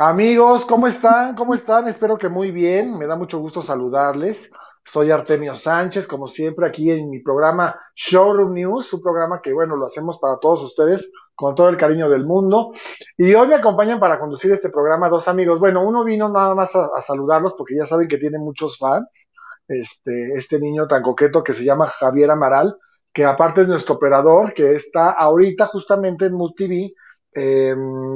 [0.00, 1.34] Amigos, ¿cómo están?
[1.34, 1.88] ¿Cómo están?
[1.88, 2.96] Espero que muy bien.
[2.96, 4.48] Me da mucho gusto saludarles.
[4.84, 9.74] Soy Artemio Sánchez, como siempre, aquí en mi programa Showroom News, un programa que, bueno,
[9.74, 12.70] lo hacemos para todos ustedes con todo el cariño del mundo.
[13.16, 15.58] Y hoy me acompañan para conducir este programa dos amigos.
[15.58, 19.26] Bueno, uno vino nada más a, saludarlos porque ya saben que tiene muchos fans.
[19.66, 22.76] Este, este niño tan coqueto que se llama Javier Amaral,
[23.12, 26.94] que aparte es nuestro operador, que está ahorita justamente en Mood TV,
[27.34, 27.74] eh,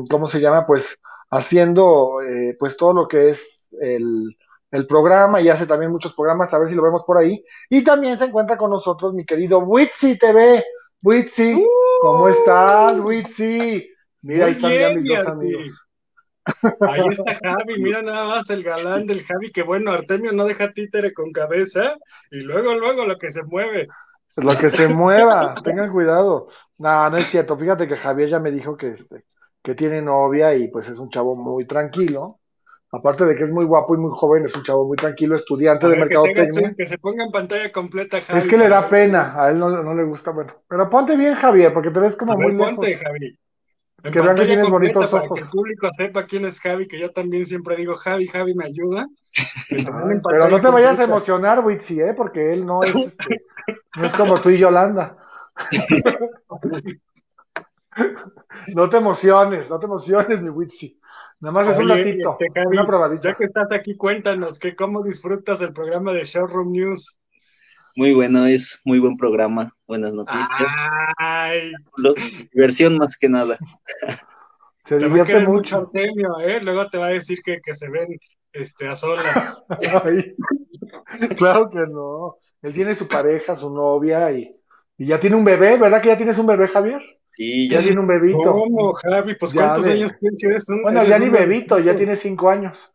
[0.09, 0.65] ¿cómo se llama?
[0.65, 0.97] Pues
[1.33, 4.37] haciendo eh, pues todo lo que es el,
[4.71, 7.43] el, programa y hace también muchos programas, a ver si lo vemos por ahí.
[7.71, 10.63] Y también se encuentra con nosotros mi querido Witsi TV.
[11.03, 11.67] Witsi, uh,
[12.03, 13.91] ¿cómo estás, Witsi?
[14.21, 15.87] Mira, ahí están bien, ya mis dos amigos.
[16.81, 20.73] Ahí está Javi, mira nada más el galán del Javi, que bueno, Artemio no deja
[20.73, 21.97] títere con cabeza
[22.31, 23.89] y luego, luego lo que se mueve.
[24.37, 26.49] Lo que se mueva, tengan cuidado.
[26.77, 29.25] No, no es cierto, fíjate que Javier ya me dijo que este,
[29.63, 32.41] que tiene novia y pues es un chavo muy tranquilo.
[32.95, 35.89] Aparte de que es muy guapo y muy joven, es un chavo muy tranquilo, estudiante
[35.89, 36.75] de mercadotecnia.
[36.77, 38.39] Que se ponga en pantalla completa, Javi.
[38.39, 40.53] Es que le da pena, a él no, no, le gusta, bueno.
[40.69, 43.39] Pero ponte bien, Javier, porque te ves como muy ver, ponte, Javi.
[44.05, 45.39] En que vean que tienes bonitos para ojos.
[45.39, 48.67] Que el público sepa quién es Javi, que yo también siempre digo, Javi, Javi, me
[48.67, 49.07] ayuda.
[49.71, 52.13] Ay, pero no te vayas a emocionar, Witsi, ¿eh?
[52.15, 53.41] porque él no es, este,
[53.97, 55.17] no es como tú y Yolanda.
[58.75, 60.99] No te emociones, no te emociones, mi Witsi.
[61.41, 63.31] Nada más es un ratito, este, Javi, una probadita.
[63.31, 67.19] Ya que estás aquí, cuéntanos que cómo disfrutas el programa de Showroom News.
[67.97, 69.73] Muy bueno, es muy buen programa.
[69.87, 70.49] Buenas noticias.
[71.19, 71.73] Ay.
[71.97, 72.15] Los,
[72.53, 73.59] diversión más que nada.
[74.85, 75.51] Se te divierte mucho.
[75.51, 75.79] mucho.
[75.79, 76.61] Artemio, ¿eh?
[76.61, 78.07] Luego te va a decir que, que se ven
[78.53, 79.63] este, a solas.
[80.05, 80.35] Ay,
[81.37, 82.37] claro que no.
[82.63, 84.55] Él tiene su pareja, su novia y,
[84.99, 87.01] y ya tiene un bebé, ¿verdad que ya tienes un bebé, Javier?
[87.25, 88.43] Sí, Ya tiene un bebito.
[88.43, 89.35] ¿Cómo, Javi?
[89.37, 90.45] Pues Ya ¿cuántos de- años tienes?
[90.45, 92.93] Eres un- Bueno, eres ya ni bebito, ya tiene cinco años.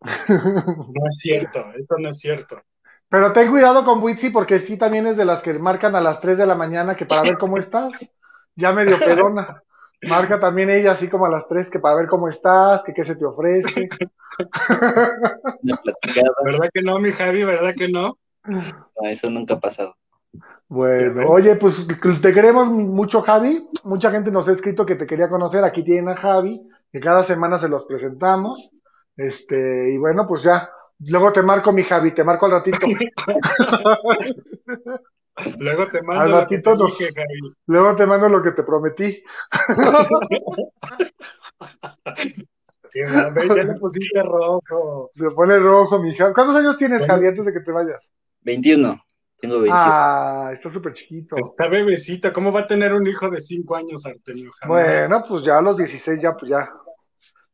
[0.00, 2.60] No es cierto, eso no es cierto.
[3.08, 6.20] Pero ten cuidado con Witsi porque sí también es de las que marcan a las
[6.20, 8.10] 3 de la mañana que para ver cómo estás.
[8.56, 9.62] Ya medio pedona.
[10.02, 13.04] Marca también ella así como a las 3 que para ver cómo estás, que qué
[13.04, 13.88] se te ofrece.
[16.44, 17.44] ¿Verdad que no, mi Javi?
[17.44, 18.18] ¿Verdad que no?
[18.46, 19.96] No, eso nunca ha pasado.
[20.74, 21.86] Bueno, oye, pues
[22.20, 23.64] te queremos mucho, Javi.
[23.84, 25.62] Mucha gente nos ha escrito que te quería conocer.
[25.62, 26.60] Aquí tienen a Javi,
[26.92, 28.70] que cada semana se los presentamos.
[29.16, 30.68] Este, y bueno, pues ya.
[30.98, 32.78] Luego te marco, mi Javi, te marco al ratito.
[35.58, 37.54] Luego te mando Al lo que ratito te nos- dije, Javi.
[37.66, 39.22] Luego te mando lo que te prometí.
[42.94, 43.30] Ya
[43.64, 45.10] le pusiste rojo.
[45.16, 46.32] Se pone rojo, mi Javi.
[46.32, 48.08] ¿Cuántos años tienes, Javi, antes de que te vayas?
[48.42, 49.03] 21.
[49.44, 49.78] Tengo 21.
[49.78, 51.36] Ah, está súper chiquito.
[51.36, 52.32] Está bebecita.
[52.32, 54.50] ¿Cómo va a tener un hijo de cinco años, Artemio?
[54.58, 54.68] Jamás.
[54.68, 56.72] Bueno, pues ya a los 16 ya, pues ya,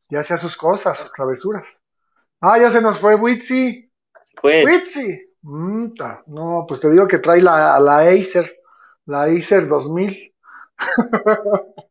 [0.09, 1.67] ya hacía sus cosas, sus travesuras.
[2.39, 3.91] Ah, ya se nos fue Witsi.
[4.21, 4.63] Se fue.
[4.63, 5.35] Witsi.
[5.41, 5.87] Mm,
[6.27, 8.55] no, pues te digo que trae la, la Acer,
[9.05, 10.33] la Acer 2000.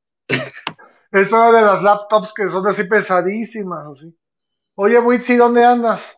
[1.13, 4.17] es una de las laptops que son así pesadísimas, así.
[4.77, 6.17] Oye, Witsi, ¿dónde andas?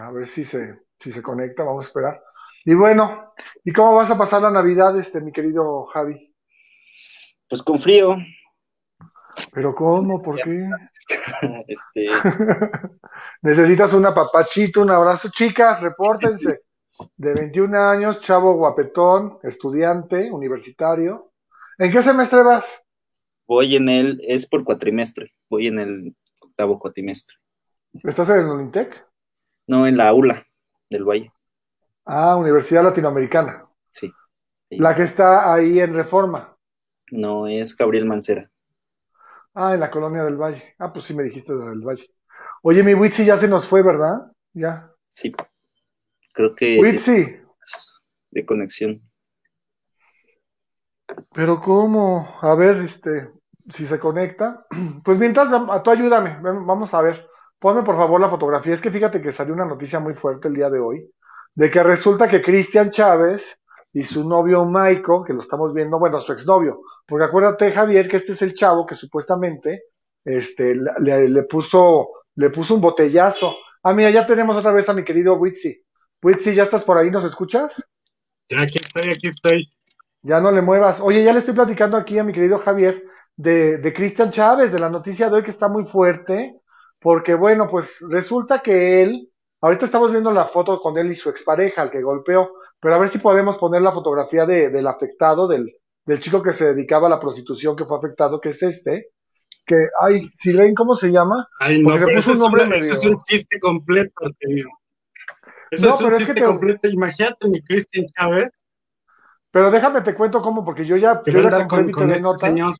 [0.00, 2.22] A ver si se, si se conecta, vamos a esperar.
[2.68, 3.32] Y bueno,
[3.64, 6.34] ¿y cómo vas a pasar la Navidad, este, mi querido Javi?
[7.48, 8.18] Pues con frío.
[9.54, 10.20] ¿Pero cómo?
[10.20, 10.68] ¿Por qué?
[11.66, 12.10] Este,
[13.40, 15.30] Necesitas un apapachito, un abrazo.
[15.30, 16.60] Chicas, repórtense.
[17.16, 21.32] De 21 años, chavo guapetón, estudiante, universitario.
[21.78, 22.82] ¿En qué semestre vas?
[23.46, 25.32] voy en el, es por cuatrimestre.
[25.48, 27.34] Voy en el octavo cuatrimestre.
[28.04, 29.06] ¿Estás en el Unitec?
[29.68, 30.46] No, en la aula
[30.90, 31.32] del Valle.
[32.10, 33.66] Ah, Universidad Latinoamericana.
[33.90, 34.10] Sí.
[34.70, 34.78] Sí.
[34.78, 36.56] La que está ahí en Reforma.
[37.10, 38.50] No, es Gabriel Mancera.
[39.52, 40.74] Ah, en la colonia del Valle.
[40.78, 42.08] Ah, pues sí me dijiste la del Valle.
[42.62, 44.32] Oye, mi Witsi ya se nos fue, ¿verdad?
[44.54, 44.90] Ya.
[45.04, 45.34] Sí.
[46.32, 47.36] Creo que Witsi,
[48.30, 49.02] de conexión.
[51.34, 52.38] pero ¿cómo?
[52.40, 53.28] A ver, este,
[53.70, 54.66] si se conecta.
[55.04, 55.50] Pues mientras,
[55.82, 57.28] tú ayúdame, vamos a ver.
[57.58, 58.72] Ponme por favor la fotografía.
[58.72, 61.10] Es que fíjate que salió una noticia muy fuerte el día de hoy,
[61.58, 63.58] de que resulta que Cristian Chávez
[63.92, 68.18] y su novio Maiko, que lo estamos viendo, bueno, su exnovio, porque acuérdate, Javier, que
[68.18, 69.82] este es el chavo que supuestamente
[70.24, 73.56] este, le, le puso, le puso un botellazo.
[73.82, 75.82] Ah, mira, ya tenemos otra vez a mi querido Witsi.
[76.22, 77.10] Witsi, ¿ya estás por ahí?
[77.10, 77.84] ¿Nos escuchas?
[78.48, 79.68] Ya aquí estoy, aquí estoy.
[80.22, 81.00] Ya no le muevas.
[81.00, 83.02] Oye, ya le estoy platicando aquí a mi querido Javier
[83.34, 86.54] de, de Cristian Chávez, de la noticia de hoy que está muy fuerte,
[87.00, 89.28] porque bueno, pues resulta que él,
[89.60, 92.98] ahorita estamos viendo la foto con él y su expareja, al que golpeó, pero a
[92.98, 95.74] ver si podemos poner la fotografía de, del afectado, del,
[96.06, 99.08] del chico que se dedicaba a la prostitución, que fue afectado, que es este,
[99.66, 102.40] que, ay, si ven cómo se llama, Ay, no, Porque se puso ese un es,
[102.42, 104.68] nombre ese medio- es un chiste completo, Artemio.
[105.70, 106.88] Eso No, es un es que chiste te- completo.
[106.88, 108.50] Imagínate mi Cristian Chávez
[109.50, 112.74] pero déjame te cuento cómo, porque yo ya, yo ya con, con este nota señor.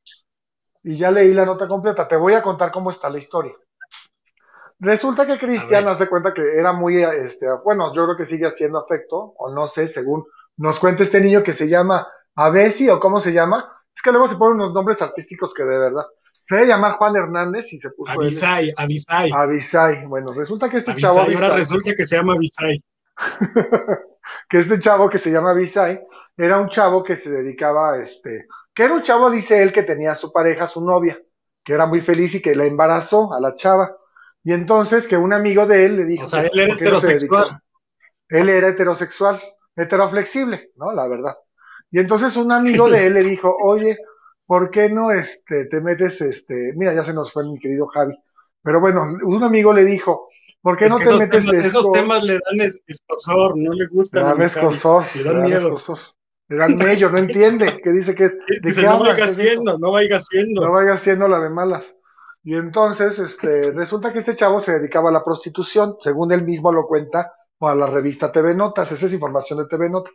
[0.82, 2.06] y ya leí la nota completa.
[2.06, 3.54] Te voy a contar cómo está la historia.
[4.80, 8.78] Resulta que Cristian, de cuenta que era muy, este, bueno, yo creo que sigue haciendo
[8.78, 10.24] afecto, o no sé, según
[10.56, 13.72] nos cuenta este niño que se llama Avesi, o cómo se llama.
[13.94, 16.04] Es que luego se ponen unos nombres artísticos que de verdad.
[16.32, 19.30] Se debe llamar Juan Hernández y se puso él, Avisai, Avisai.
[19.32, 20.06] Avisai.
[20.06, 21.18] Bueno, resulta que este chavo.
[21.18, 22.82] Ahora Avisai, resulta que se llama Avisai.
[24.48, 26.00] que este chavo que se llama Avisai,
[26.36, 29.82] era un chavo que se dedicaba a este, que era un chavo, dice él, que
[29.82, 31.20] tenía a su pareja, su novia,
[31.64, 33.97] que era muy feliz y que la embarazó a la chava.
[34.48, 36.84] Y entonces que un amigo de él le dijo, O sea, él era ¿por qué
[36.86, 37.60] no se heterosexual.
[38.30, 39.42] Él era heterosexual,
[39.76, 40.92] heteroflexible, ¿no?
[40.92, 41.36] La verdad.
[41.90, 43.98] Y entonces un amigo de él le dijo, oye,
[44.46, 48.14] ¿por qué no este, te metes, este, mira, ya se nos fue mi querido Javi,
[48.62, 50.28] pero bueno, un amigo le dijo,
[50.62, 53.72] ¿por qué Es no te esos, metes temas, esos temas le dan es- escosor, no
[53.72, 54.24] le Le gustan.
[54.24, 55.66] a dan escosor, Le le dan miedo.
[55.66, 55.98] escosor,
[56.48, 59.12] le dan mello, no entiende, que dice que, ¿de Dice, qué no hablas?
[59.12, 60.66] vaya haciendo, no vaya haciendo.
[60.66, 61.94] no vaya haciendo la de malas.
[62.48, 66.72] Y entonces, este, resulta que este chavo se dedicaba a la prostitución, según él mismo
[66.72, 70.14] lo cuenta, o a la revista TV Notas, esa es información de TV Notas.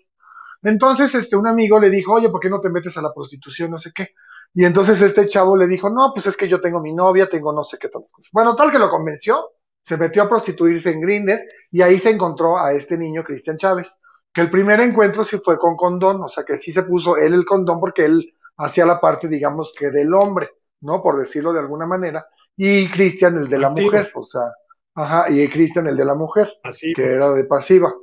[0.63, 3.69] Entonces, este, un amigo le dijo, oye, ¿por qué no te metes a la prostitución?
[3.69, 4.15] No sé qué.
[4.55, 7.53] Y entonces este chavo le dijo, no, pues es que yo tengo mi novia, tengo
[7.53, 8.03] no sé qué tal.
[8.31, 9.51] Bueno, tal que lo convenció,
[9.83, 13.99] se metió a prostituirse en Grinder y ahí se encontró a este niño, Cristian Chávez,
[14.33, 17.35] que el primer encuentro sí fue con condón, o sea que sí se puso él
[17.35, 20.49] el condón porque él hacía la parte, digamos que del hombre,
[20.83, 21.01] ¿no?
[21.01, 23.87] Por decirlo de alguna manera, y Cristian el de la Activo.
[23.87, 24.53] mujer, o sea,
[24.95, 26.49] ajá, y Cristian el de la mujer
[26.95, 27.93] que era de pasiva.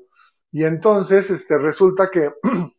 [0.52, 2.32] Y entonces, este, resulta que,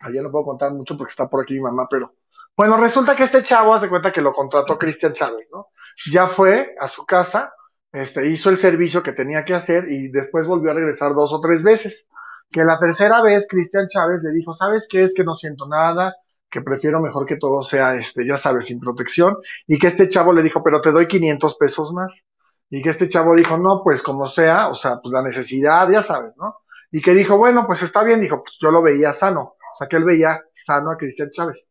[0.00, 2.14] allá no puedo contar mucho porque está por aquí mi mamá, pero,
[2.56, 5.68] bueno, resulta que este chavo hace cuenta que lo contrató Cristian Chávez, ¿no?
[6.10, 7.52] Ya fue a su casa,
[7.92, 11.40] este, hizo el servicio que tenía que hacer y después volvió a regresar dos o
[11.40, 12.08] tres veces.
[12.50, 15.02] Que la tercera vez Cristian Chávez le dijo, ¿sabes qué?
[15.02, 16.14] Es que no siento nada,
[16.54, 19.36] que prefiero mejor que todo sea, este, ya sabes, sin protección.
[19.66, 22.22] Y que este chavo le dijo, pero te doy 500 pesos más.
[22.70, 26.00] Y que este chavo dijo, no, pues como sea, o sea, pues la necesidad, ya
[26.00, 26.58] sabes, ¿no?
[26.92, 29.88] Y que dijo, bueno, pues está bien, dijo, pues yo lo veía sano, o sea,
[29.88, 31.66] que él veía sano a Cristian Chávez.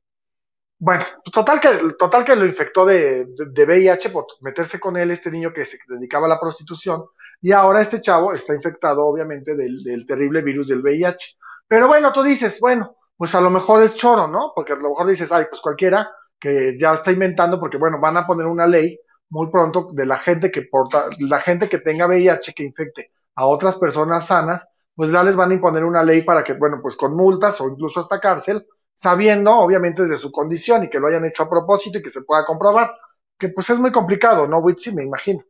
[0.77, 5.31] Bueno, total que, total que lo infectó de, de, VIH por meterse con él, este
[5.31, 7.06] niño que se dedicaba a la prostitución,
[7.41, 11.38] y ahora este chavo está infectado, obviamente, del, del terrible virus del VIH.
[11.69, 14.51] Pero bueno, tú dices, bueno, pues a lo mejor es choro, ¿no?
[14.53, 18.17] Porque a lo mejor dices, ay, pues cualquiera que ya está inventando, porque bueno, van
[18.17, 18.99] a poner una ley
[19.29, 23.45] muy pronto de la gente que porta, la gente que tenga VIH que infecte a
[23.45, 26.97] otras personas sanas, pues ya les van a imponer una ley para que, bueno, pues
[26.97, 31.23] con multas o incluso hasta cárcel, sabiendo obviamente de su condición y que lo hayan
[31.23, 32.93] hecho a propósito y que se pueda comprobar,
[33.39, 34.93] que pues es muy complicado, ¿no, Witsi?
[34.93, 35.45] Me imagino.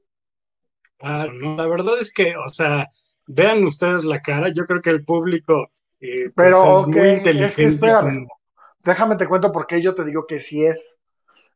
[0.99, 1.25] Ah,
[1.57, 2.91] la verdad es que, o sea,
[3.25, 5.71] vean ustedes la cara, yo creo que el público
[6.03, 7.57] eh, pues Pero, es ok, muy es inteligente.
[7.57, 8.27] que espérame,
[8.85, 10.93] déjame te cuento por qué yo te digo que sí es.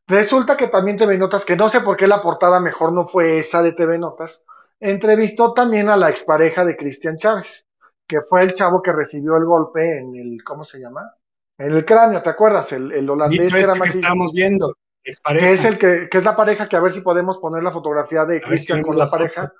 [0.08, 3.38] Resulta que también TV Notas, que no sé por qué la portada mejor no fue
[3.38, 4.42] esa de TV Notas,
[4.80, 7.66] entrevistó también a la expareja de Cristian Chávez,
[8.06, 11.14] que fue el chavo que recibió el golpe en el, ¿cómo se llama?
[11.58, 12.72] En el cráneo, ¿te acuerdas?
[12.72, 14.74] El, el holandés que era que estamos viendo,
[15.04, 15.46] expareja.
[15.46, 17.72] que es el que, que es la pareja que a ver si podemos poner la
[17.72, 19.08] fotografía de si Cristian con la foto.
[19.08, 19.52] pareja,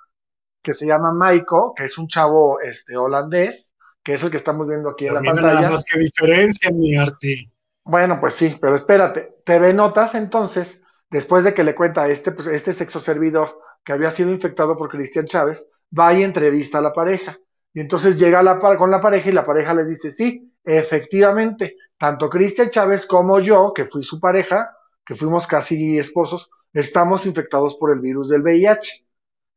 [0.62, 3.67] que se llama Maiko, que es un chavo este holandés,
[4.08, 5.60] que es el que estamos viendo aquí en la pantalla.
[5.60, 7.52] nada más que diferencia, mi Arti.
[7.84, 12.32] Bueno, pues sí, pero espérate, TV Notas entonces, después de que le cuenta a este,
[12.32, 16.80] pues, este sexo servidor que había sido infectado por Cristian Chávez, va y entrevista a
[16.80, 17.36] la pareja.
[17.74, 22.30] Y entonces llega la, con la pareja y la pareja les dice, sí, efectivamente, tanto
[22.30, 24.74] Cristian Chávez como yo, que fui su pareja,
[25.04, 29.04] que fuimos casi esposos, estamos infectados por el virus del VIH.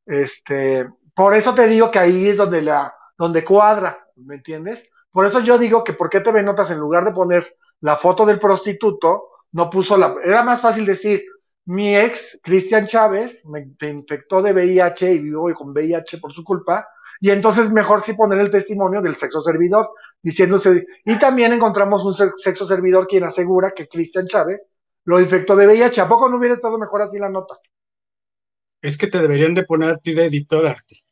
[0.08, 2.92] Este, por eso te digo que ahí es donde la,
[3.22, 4.90] donde cuadra, ¿me entiendes?
[5.12, 8.26] Por eso yo digo que por qué TV Notas en lugar de poner la foto
[8.26, 11.24] del prostituto, no puso la, era más fácil decir,
[11.66, 16.88] mi ex, Cristian Chávez, me, infectó de VIH y vivo con VIH por su culpa,
[17.20, 19.92] y entonces mejor sí poner el testimonio del sexo servidor,
[20.24, 24.68] diciéndose, y también encontramos un se- sexo servidor quien asegura que Cristian Chávez
[25.06, 26.02] lo infectó de VIH.
[26.02, 27.60] ¿A poco no hubiera estado mejor así la nota?
[28.82, 31.04] Es que te deberían de poner a ti de editor, Arti.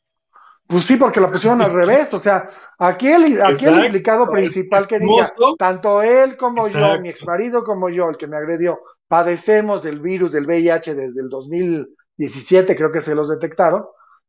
[0.69, 2.13] Pues sí, porque la pusieron al revés.
[2.13, 2.47] O sea,
[2.77, 7.89] aquí el, aquí el implicado principal que diga, tanto él como yo, mi exmarido como
[7.89, 13.01] yo, el que me agredió, padecemos del virus del VIH desde el 2017, creo que
[13.01, 13.85] se los detectaron,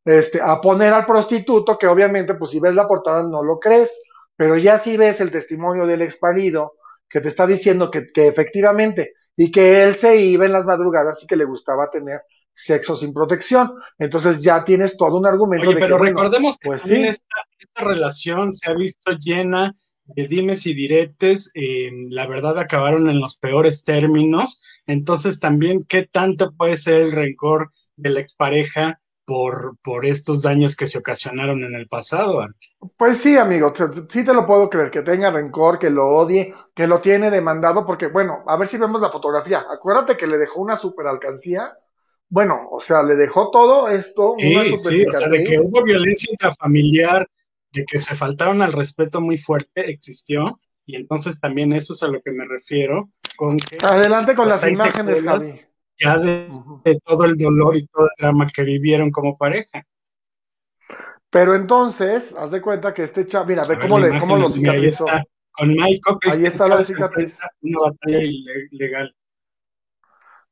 [0.06, 4.02] este, a poner al prostituto, que obviamente, pues si ves la portada no lo crees,
[4.34, 6.72] pero ya si ves el testimonio del exmarido,
[7.06, 11.22] que te está diciendo que, que efectivamente y que él se iba en las madrugadas
[11.22, 13.72] y que le gustaba tener sexo sin protección.
[13.98, 15.68] Entonces ya tienes todo un argumento.
[15.68, 17.36] Oye, pero recordemos que pues esta,
[17.76, 23.36] relación se ha visto llena de dimes y diretes, eh, la verdad acabaron en los
[23.36, 30.06] peores términos, entonces también qué tanto puede ser el rencor de la expareja por, por
[30.06, 32.44] estos daños que se ocasionaron en el pasado,
[32.96, 33.72] Pues sí, amigo,
[34.08, 37.86] sí te lo puedo creer, que tenga rencor, que lo odie, que lo tiene demandado,
[37.86, 39.64] porque bueno, a ver si vemos la fotografía.
[39.70, 41.78] Acuérdate que le dejó una super alcancía.
[42.30, 44.36] Bueno, o sea, le dejó todo esto.
[44.38, 47.28] Sí, una sí, o sea, de que hubo violencia intrafamiliar,
[47.72, 50.58] de que se faltaron al respeto muy fuerte, existió.
[50.86, 53.10] Y entonces también eso es a lo que me refiero.
[53.36, 55.60] Con que, Adelante con las imágenes, Javi
[56.00, 56.48] ya de,
[57.04, 59.86] todo el dolor y todo el drama que vivieron como pareja.
[61.28, 65.06] Pero entonces, haz de cuenta que este chavo, mira, ve cómo, le, cómo lo cicatrizó.
[65.08, 65.18] Ahí
[65.94, 67.38] está, con que ahí está la cicatriz.
[67.60, 68.22] Una batalla
[68.70, 69.14] ilegal.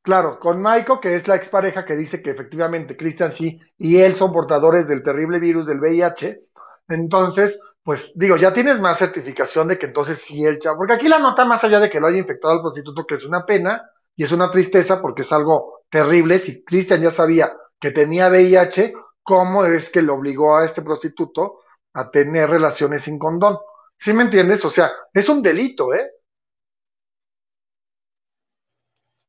[0.08, 4.14] Claro, con Maiko, que es la expareja que dice que efectivamente Cristian sí y él
[4.14, 6.44] son portadores del terrible virus del VIH.
[6.88, 11.08] Entonces, pues digo, ya tienes más certificación de que entonces sí el chavo, porque aquí
[11.08, 13.82] la nota más allá de que lo haya infectado al prostituto, que es una pena,
[14.16, 16.38] y es una tristeza porque es algo terrible.
[16.38, 21.58] Si Cristian ya sabía que tenía VIH, ¿cómo es que le obligó a este prostituto
[21.92, 23.58] a tener relaciones sin condón?
[23.98, 24.64] ¿Sí me entiendes?
[24.64, 26.12] O sea, es un delito, ¿eh?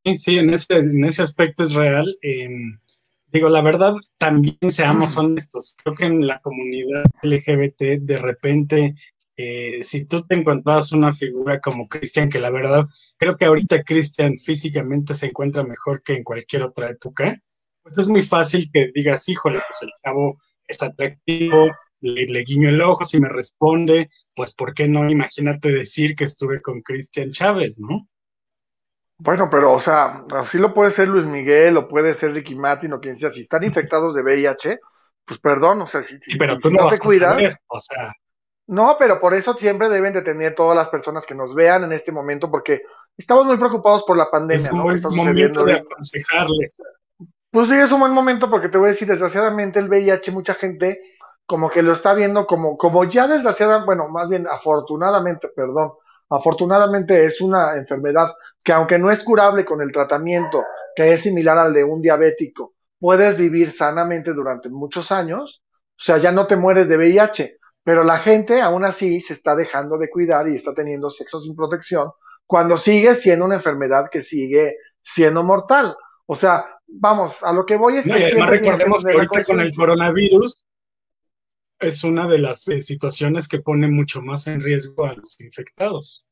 [0.03, 2.17] Sí, sí, en ese, en ese aspecto es real.
[2.21, 2.79] Em,
[3.27, 5.75] digo, la verdad, también seamos honestos.
[5.83, 8.95] Creo que en la comunidad LGBT de repente
[9.41, 13.83] eh, si tú te encontrabas una figura como Cristian, que la verdad, creo que ahorita
[13.83, 17.41] Cristian físicamente se encuentra mejor que en cualquier otra época,
[17.81, 21.69] pues es muy fácil que digas, híjole, pues el chavo es atractivo,
[22.01, 25.09] le, guiño el ojo, si me responde, pues ¿por qué no?
[25.09, 28.09] Imagínate decir que estuve con Cristian Chávez, ¿no?
[29.19, 32.93] Bueno, pero, o sea, así lo puede ser Luis Miguel, o puede ser Ricky Martin,
[32.93, 33.29] o quien sea.
[33.29, 34.79] Si están infectados de VIH,
[35.25, 37.55] pues perdón, o sea, si, pero tú no, te cuidas.
[37.67, 38.13] o sea,
[38.67, 41.91] no, pero por eso siempre deben de tener todas las personas que nos vean en
[41.91, 42.83] este momento, porque
[43.17, 44.67] estamos muy preocupados por la pandemia.
[44.67, 46.75] Es un buen momento de aconsejarles.
[47.51, 50.53] Pues sí, es un buen momento porque te voy a decir, desgraciadamente el VIH, mucha
[50.53, 51.01] gente
[51.45, 55.93] como que lo está viendo como, como ya desgraciadamente, bueno, más bien afortunadamente, perdón,
[56.29, 58.33] afortunadamente es una enfermedad
[58.63, 60.63] que aunque no es curable con el tratamiento,
[60.95, 66.17] que es similar al de un diabético, puedes vivir sanamente durante muchos años, o sea,
[66.17, 70.09] ya no te mueres de VIH, pero la gente aún así se está dejando de
[70.09, 72.11] cuidar y está teniendo sexo sin protección
[72.45, 75.95] cuando sigue siendo una enfermedad que sigue siendo mortal.
[76.25, 78.11] O sea, vamos, a lo que voy es que...
[78.11, 80.63] además recordemos que ahorita con el coronavirus
[81.79, 86.25] es una de las eh, situaciones que pone mucho más en riesgo a los infectados.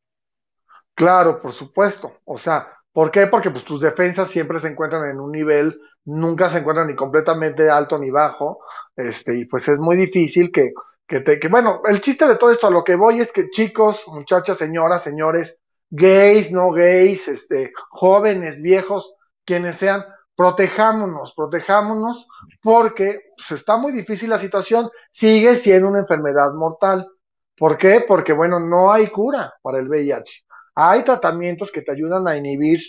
[0.94, 2.20] Claro, por supuesto.
[2.26, 3.28] O sea, ¿por qué?
[3.28, 7.70] Porque pues tus defensas siempre se encuentran en un nivel, nunca se encuentran ni completamente
[7.70, 8.60] alto ni bajo,
[8.96, 10.74] este, y pues es muy difícil que
[11.08, 13.50] que, te, que bueno, el chiste de todo esto a lo que voy es que
[13.50, 15.58] chicos, muchachas, señoras, señores,
[15.90, 20.06] gays, no gays, este, jóvenes, viejos, quienes sean,
[20.38, 22.28] protejámonos, protejámonos,
[22.62, 27.10] porque pues, está muy difícil la situación, sigue siendo una enfermedad mortal.
[27.58, 28.06] ¿Por qué?
[28.08, 30.46] Porque, bueno, no hay cura para el VIH.
[30.76, 32.80] Hay tratamientos que te ayudan a inhibir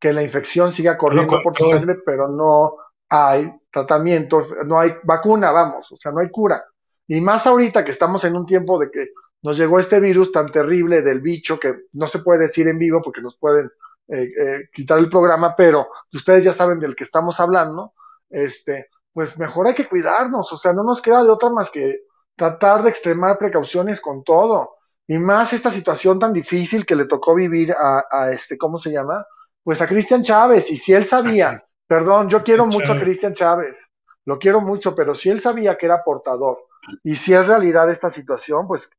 [0.00, 2.74] que la infección siga corriendo por tu sangre, pero no
[3.08, 6.64] hay tratamientos, no hay vacuna, vamos, o sea, no hay cura.
[7.06, 9.10] Y más ahorita que estamos en un tiempo de que
[9.42, 13.00] nos llegó este virus tan terrible del bicho que no se puede decir en vivo
[13.00, 13.70] porque nos pueden
[14.08, 17.92] eh, eh, quitar el programa, pero ustedes ya saben del que estamos hablando,
[18.30, 22.00] este, pues mejor hay que cuidarnos, o sea, no nos queda de otra más que
[22.36, 24.76] tratar de extremar precauciones con todo.
[25.08, 28.90] Y más esta situación tan difícil que le tocó vivir a, a este, ¿cómo se
[28.90, 29.24] llama?
[29.62, 30.70] Pues a Cristian Chávez.
[30.70, 31.54] Y si él sabía,
[31.86, 33.76] perdón, yo quiero mucho a Cristian Chávez,
[34.24, 36.58] lo quiero mucho, pero si él sabía que era portador
[37.02, 38.90] y si es realidad esta situación, pues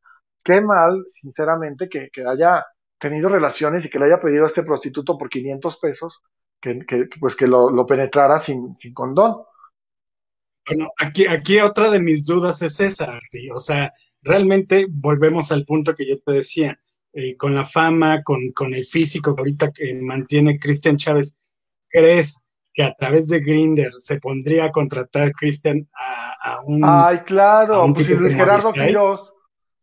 [0.43, 2.65] qué mal, sinceramente, que, haya
[2.99, 6.21] tenido relaciones y que le haya pedido a este prostituto por 500 pesos
[6.61, 9.35] que, pues que lo, penetrara sin, sin condón.
[10.67, 13.19] Bueno, aquí, aquí otra de mis dudas es esa,
[13.53, 16.79] O sea, realmente volvemos al punto que yo te decía,
[17.13, 21.39] eh, con la fama, con, con el físico que ahorita que mantiene Cristian Chávez,
[21.89, 22.43] ¿crees
[22.77, 26.81] que a través de Grinder se pondría a contratar Cristian a, un.
[26.83, 29.33] Ay, claro, pues si Luis Gerardo Quiroz.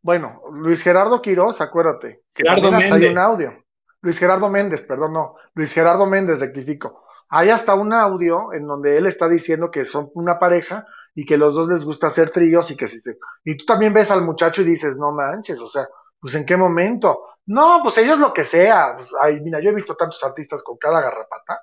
[0.05, 2.25] Bueno, Luis Gerardo Quiroz, acuérdate.
[2.37, 2.93] Gerardo Méndez.
[2.93, 3.65] Hay un audio.
[4.03, 5.37] Luis Gerardo Méndez, perdón, no.
[5.55, 7.07] Luis Gerardo Méndez, rectifico.
[7.31, 11.39] Hay hasta un audio en donde él está diciendo que son una pareja y que
[11.39, 13.17] los dos les gusta hacer tríos y que si se...
[13.45, 15.89] Y tú también ves al muchacho y dices, no manches, o sea,
[16.21, 17.21] Pues en qué momento.
[17.47, 18.97] No, pues ellos lo que sea.
[18.99, 21.63] Pues, ay, mira, yo he visto tantos artistas con cada garrapata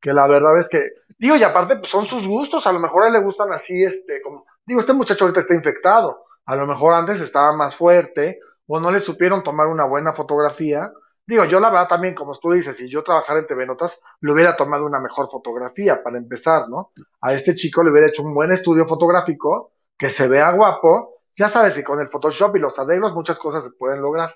[0.00, 0.82] que la verdad es que,
[1.18, 3.82] digo, y aparte pues, son sus gustos, a lo mejor a él le gustan así,
[3.82, 8.38] este, como, digo, este muchacho ahorita está infectado, a lo mejor antes estaba más fuerte,
[8.66, 10.90] o no le supieron tomar una buena fotografía.
[11.26, 14.32] Digo, yo la verdad también, como tú dices, si yo trabajara en TV Notas, le
[14.32, 16.92] hubiera tomado una mejor fotografía para empezar, ¿no?
[17.20, 21.48] A este chico le hubiera hecho un buen estudio fotográfico, que se vea guapo, ya
[21.48, 24.34] sabes que con el Photoshop y los arreglos muchas cosas se pueden lograr,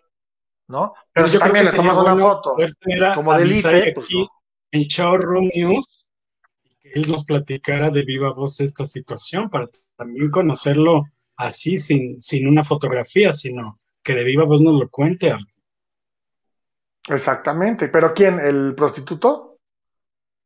[0.69, 0.95] ¿no?
[1.13, 2.57] Pero, yo también le tomas una foto
[3.15, 4.09] como de pues
[4.73, 6.07] en Showroom News
[6.81, 11.05] que él nos platicara de viva voz esta situación para también conocerlo
[11.41, 15.35] así, sin, sin una fotografía, sino que de viva voz nos lo cuente,
[17.09, 18.39] Exactamente, pero ¿quién?
[18.39, 19.59] ¿El prostituto?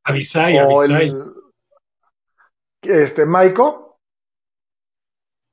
[0.04, 1.12] Avisai, Avisai.
[2.82, 3.98] este, Maiko.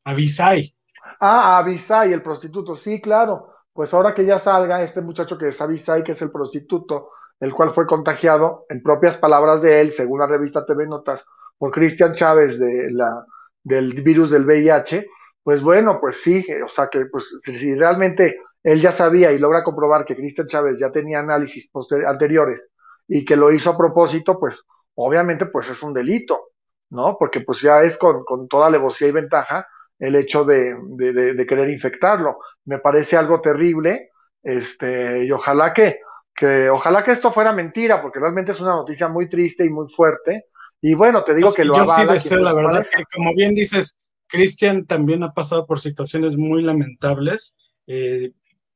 [0.06, 0.74] Avisai.
[1.20, 3.48] Ah, Avisai, el prostituto, sí, claro.
[3.74, 7.54] Pues ahora que ya salga este muchacho que es Avisai, que es el prostituto, el
[7.54, 11.26] cual fue contagiado, en propias palabras de él, según la revista TV Notas,
[11.58, 13.26] por Cristian Chávez de la,
[13.64, 15.08] del virus del VIH,
[15.44, 19.64] pues bueno, pues sí, o sea que pues si, realmente él ya sabía y logra
[19.64, 21.72] comprobar que Cristian Chávez ya tenía análisis
[22.08, 22.70] anteriores
[23.08, 24.64] y que lo hizo a propósito, pues
[24.96, 26.52] obviamente pues es un delito,
[26.92, 27.18] ¿no?
[27.18, 29.68] Porque pues ya es con, con toda alevosía y ventaja
[29.98, 32.40] el hecho de, de, de, querer infectarlo.
[32.66, 34.10] Me parece algo terrible,
[34.44, 36.00] este, y ojalá que,
[36.34, 39.88] que ojalá que esto fuera mentira, porque realmente es una noticia muy triste y muy
[39.94, 40.46] fuerte.
[40.82, 44.04] Y bueno, te digo que lo Yo sí deseo, la verdad, que como bien dices,
[44.32, 47.58] Cristian también ha pasado por situaciones muy lamentables.
[47.86, 48.32] Eh,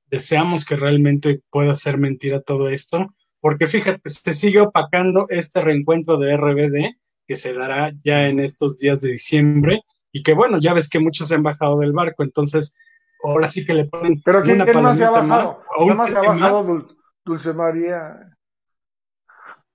[0.07, 3.07] deseamos que realmente pueda ser mentira todo esto,
[3.39, 6.97] porque fíjate, se sigue opacando este reencuentro de RBD
[7.27, 9.81] que se dará ya en estos días de diciembre
[10.11, 12.77] y que bueno, ya ves que muchos se han bajado del barco, entonces
[13.23, 16.87] ahora sí que le ponen ¿Pero una palomita más, ¿Quién más se ha bajado,
[17.23, 18.37] Dulce María.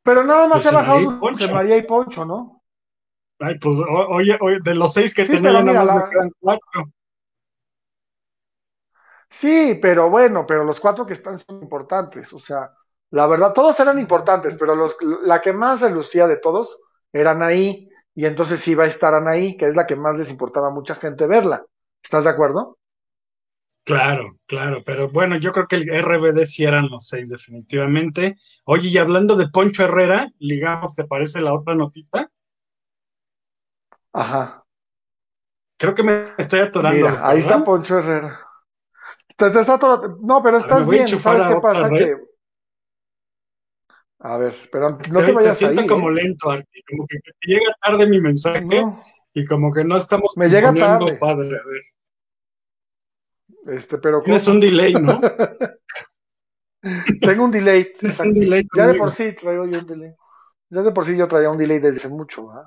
[0.02, 2.59] Pero nada más se ha bajado Dulce María y Poncho, ¿no?
[3.40, 3.76] Ay, pues
[4.10, 6.92] oye, oye de los seis que tenía, nada más me quedan cuatro.
[9.30, 12.32] Sí, pero bueno, pero los cuatro que están son importantes.
[12.32, 12.72] O sea,
[13.10, 16.78] la verdad, todos eran importantes, pero los, la que más relucía de todos
[17.12, 20.68] era Anaí, y entonces iba a estar Anaí, que es la que más les importaba
[20.68, 21.64] a mucha gente verla.
[22.02, 22.78] ¿Estás de acuerdo?
[23.84, 28.36] Claro, claro, pero bueno, yo creo que el RBD sí eran los seis, definitivamente.
[28.64, 32.30] Oye, y hablando de Poncho Herrera, ligamos, ¿te parece la otra notita?
[34.12, 34.64] Ajá.
[35.78, 37.06] Creo que me estoy atorando.
[37.06, 38.38] Mira, ahí está Poncho Herrera.
[40.20, 41.90] No, pero estás bien, ¿sabes qué pasa?
[44.22, 46.14] A ver, pero no te, vayas te siento como ¿eh?
[46.14, 48.84] lento, Arti, como que te llega tarde mi mensaje
[49.32, 51.16] y como que no estamos me llega tarde.
[51.16, 51.82] padre, a ver.
[53.78, 55.18] Este, pero Tienes un delay, ¿no?
[57.22, 57.92] Tengo un delay.
[58.22, 60.14] un delay ya de por sí traigo yo un delay.
[60.68, 62.64] Ya de por sí yo traía un delay desde mucho, ¿verdad?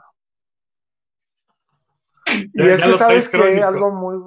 [2.53, 4.17] Y es que sabes que algo muy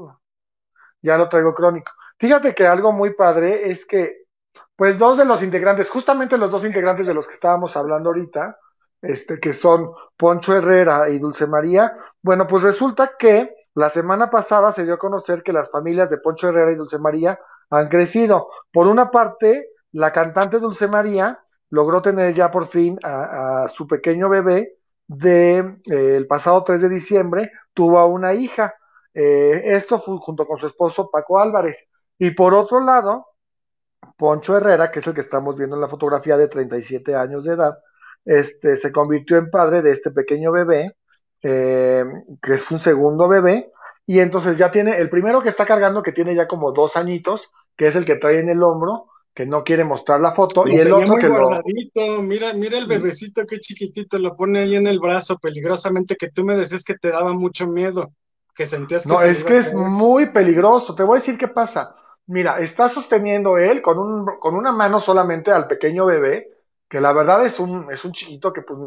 [1.02, 1.92] ya lo traigo crónico.
[2.18, 4.24] Fíjate que algo muy padre es que,
[4.74, 8.58] pues dos de los integrantes, justamente los dos integrantes de los que estábamos hablando ahorita,
[9.02, 14.72] este, que son Poncho Herrera y Dulce María, bueno, pues resulta que la semana pasada
[14.72, 17.38] se dio a conocer que las familias de Poncho Herrera y Dulce María
[17.70, 18.48] han crecido.
[18.72, 21.40] Por una parte, la cantante Dulce María
[21.70, 24.76] logró tener ya por fin a, su pequeño bebé
[25.08, 28.74] de eh, el pasado 3 de diciembre, tuvo una hija.
[29.14, 31.86] Eh, esto fue junto con su esposo Paco Álvarez.
[32.18, 33.26] Y por otro lado,
[34.16, 37.54] Poncho Herrera, que es el que estamos viendo en la fotografía de 37 años de
[37.54, 37.78] edad,
[38.24, 40.96] este, se convirtió en padre de este pequeño bebé
[41.42, 42.04] eh,
[42.42, 43.72] que es un segundo bebé,
[44.06, 47.52] y entonces ya tiene, el primero que está cargando, que tiene ya como dos añitos,
[47.76, 49.06] que es el que trae en el hombro,
[49.37, 51.62] que no quiere mostrar la foto, y el otro que lo...
[52.22, 56.42] Mira, mira el bebecito, qué chiquitito, lo pone ahí en el brazo, peligrosamente, que tú
[56.42, 58.12] me decías que te daba mucho miedo,
[58.55, 59.11] que sentías que...
[59.11, 61.94] No, es que es muy peligroso, te voy a decir qué pasa.
[62.27, 66.49] Mira, está sosteniendo él con, un, con una mano solamente al pequeño bebé,
[66.88, 68.79] que la verdad es un, es un chiquito que pues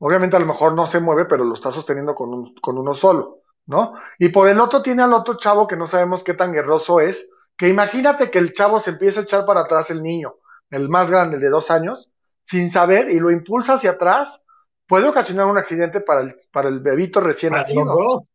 [0.00, 2.92] Obviamente a lo mejor no se mueve, pero lo está sosteniendo con, un, con uno
[2.92, 3.94] solo, ¿no?
[4.18, 7.30] Y por el otro tiene al otro chavo que no sabemos qué tan guerroso es,
[7.56, 10.34] que imagínate que el chavo se empieza a echar para atrás el niño,
[10.70, 12.10] el más grande, el de dos años,
[12.42, 14.42] sin saber, y lo impulsa hacia atrás,
[14.86, 18.26] puede ocasionar un accidente para el, para el bebito recién nacido.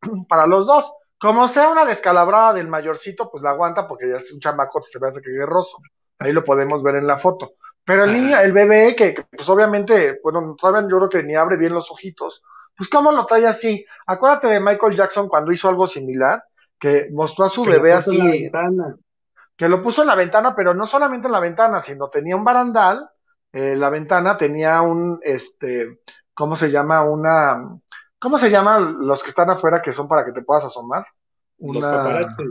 [0.28, 0.92] Para los dos.
[1.16, 4.98] Como sea una descalabrada del mayorcito, pues la aguanta porque ya es un chamacote, se
[4.98, 5.78] ve hace que guerroso.
[6.18, 7.52] Ahí lo podemos ver en la foto.
[7.84, 11.56] Pero el niño, el bebé, que, pues obviamente, bueno, todavía yo creo que ni abre
[11.56, 12.42] bien los ojitos,
[12.76, 13.84] pues cómo lo trae así.
[14.06, 16.42] Acuérdate de Michael Jackson cuando hizo algo similar,
[16.82, 18.50] que mostró a su bebé así.
[19.56, 22.44] que lo puso en la ventana, pero no solamente en la ventana, sino tenía un
[22.44, 23.08] barandal,
[23.52, 26.00] eh, la ventana tenía un, este,
[26.34, 27.04] ¿cómo se llama?
[27.04, 27.78] Una,
[28.18, 31.06] ¿cómo se llaman los que están afuera que son para que te puedas asomar?
[31.68, 32.44] Los Una, paparazzi.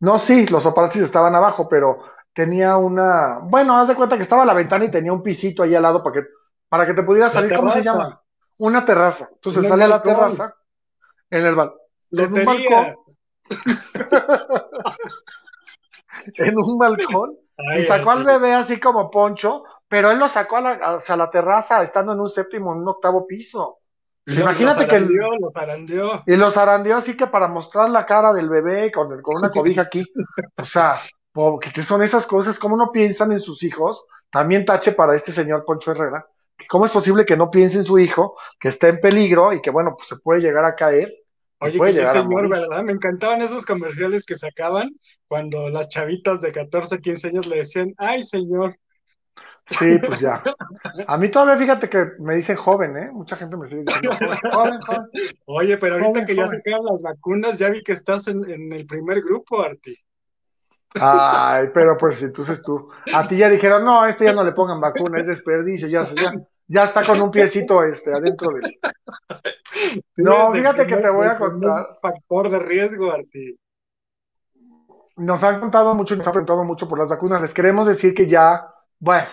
[0.00, 1.98] no, sí, los paparazzis estaban abajo, pero
[2.34, 5.74] tenía una, bueno, haz de cuenta que estaba la ventana y tenía un pisito ahí
[5.74, 6.28] al lado para que,
[6.68, 8.20] para que te pudieras La salir, ¿cómo se llama?
[8.58, 9.28] Una terraza.
[9.32, 10.02] Entonces En sale a la balcón.
[10.02, 10.54] terraza,
[11.30, 11.74] en el bal-
[12.16, 12.44] en un Lotería.
[12.44, 12.96] balcón,
[16.36, 20.58] en un balcón, y Ay, sacó al bebé así como poncho, pero él lo sacó
[20.58, 23.78] a la, hacia la terraza, estando en un séptimo, en un octavo piso.
[24.26, 25.08] Lo- Imagínate los que el-
[25.52, 26.22] zarandeó.
[26.26, 29.50] Y los zarandeó así que para mostrar la cara del bebé con, el- con una
[29.50, 30.04] cobija aquí.
[30.58, 31.00] O sea,
[31.32, 32.58] po- ¿qué, qué son esas cosas?
[32.58, 34.04] ¿Cómo no piensan en sus hijos?
[34.30, 36.26] También tache para este señor Poncho Herrera.
[36.68, 39.70] ¿Cómo es posible que no piense en su hijo, que está en peligro y que,
[39.70, 41.12] bueno, pues se puede llegar a caer?
[41.58, 42.48] Oye, que señor?
[42.48, 42.82] ¿verdad?
[42.82, 44.90] Me encantaban esos comerciales que sacaban
[45.26, 48.76] cuando las chavitas de 14, 15 años le decían, ay, señor.
[49.66, 50.42] Sí, pues ya.
[51.08, 53.10] A mí todavía fíjate que me dicen joven, ¿eh?
[53.12, 55.10] Mucha gente me sigue diciendo joven, joven, joven.
[55.46, 58.72] Oye, pero ahorita Joven, que ya sacaron las vacunas, ya vi que estás en, en
[58.72, 59.96] el primer grupo, Arti.
[61.00, 64.52] Ay, pero pues entonces tú, a ti ya dijeron, no, a este ya no le
[64.52, 66.32] pongan vacuna, es desperdicio, ya, ya,
[66.68, 68.50] ya está con un piecito este adentro
[70.16, 71.98] No, Tú eres del fíjate que te voy a contar.
[72.00, 73.56] Factor de riesgo, Arti.
[75.16, 77.40] Nos han contado mucho nos han preguntado mucho por las vacunas.
[77.40, 79.28] Les queremos decir que ya, bueno,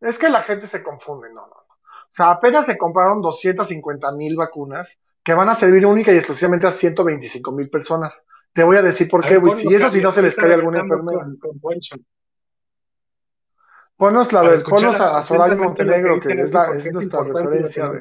[0.00, 1.74] es que la gente se confunde, no, no, no.
[1.74, 6.66] O sea, apenas se compraron 250 mil vacunas que van a servir única y exclusivamente
[6.66, 8.24] a 125 mil personas.
[8.52, 10.22] Te voy a decir por A qué, ver, Witz, ponlo, y eso si no se
[10.22, 11.26] les cae alguna enfermera.
[11.40, 11.60] con-.
[14.00, 17.88] Ponos la de, ponos a, a Soraya Montenegro, que es, la, es nuestra referencia.
[17.90, 18.00] de-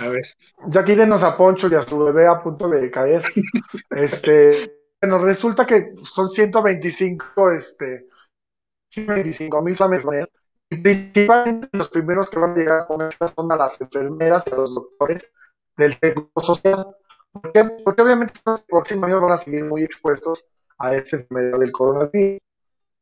[0.00, 0.24] a ver,
[0.68, 3.22] Ya quídenos a Poncho y a su bebé a punto de caer.
[3.90, 8.06] Este, bueno, resulta que son 125, este,
[8.90, 10.28] 125 mil familias
[10.70, 14.50] y principalmente los primeros que van a llegar con estas son a las enfermeras y
[14.52, 15.32] a los doctores
[15.78, 16.86] del seguro social.
[17.32, 20.46] Porque obviamente los próximos años van a seguir muy expuestos
[20.78, 22.40] a esta enfermedad del coronavirus.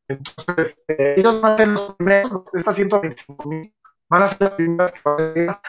[0.09, 3.75] Entonces, eh, ellos van a ser los primeros, estas 125 mil,
[4.09, 5.61] van a ser las primeras que van a llegar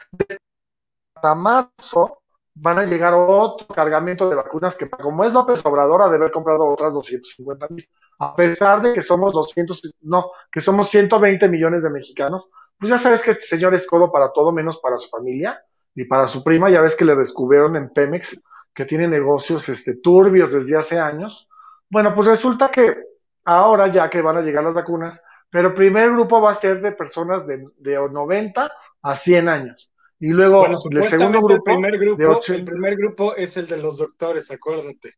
[1.16, 2.22] hasta marzo
[2.60, 6.32] van a llegar otro cargamento de vacunas que como es López Obrador ha de haber
[6.32, 7.88] comprado otras 250 mil.
[8.20, 12.48] A pesar de que somos 200, no, que somos 120 millones de mexicanos,
[12.80, 15.62] pues ya sabes que este señor es codo para todo menos para su familia
[15.94, 18.42] y para su prima, ya ves que le descubrieron en Pemex
[18.74, 21.48] que tiene negocios este, turbios desde hace años.
[21.90, 22.98] Bueno, pues resulta que
[23.46, 26.82] ahora ya que van a llegar las vacunas, pero el primer grupo va a ser
[26.82, 28.72] de personas de, de 90
[29.02, 29.90] a 100 años.
[30.20, 32.72] Y luego bueno, el segundo supuestamente el grupo primer de grupo, el 80.
[32.72, 35.14] primer grupo es el de los doctores, acuérdate.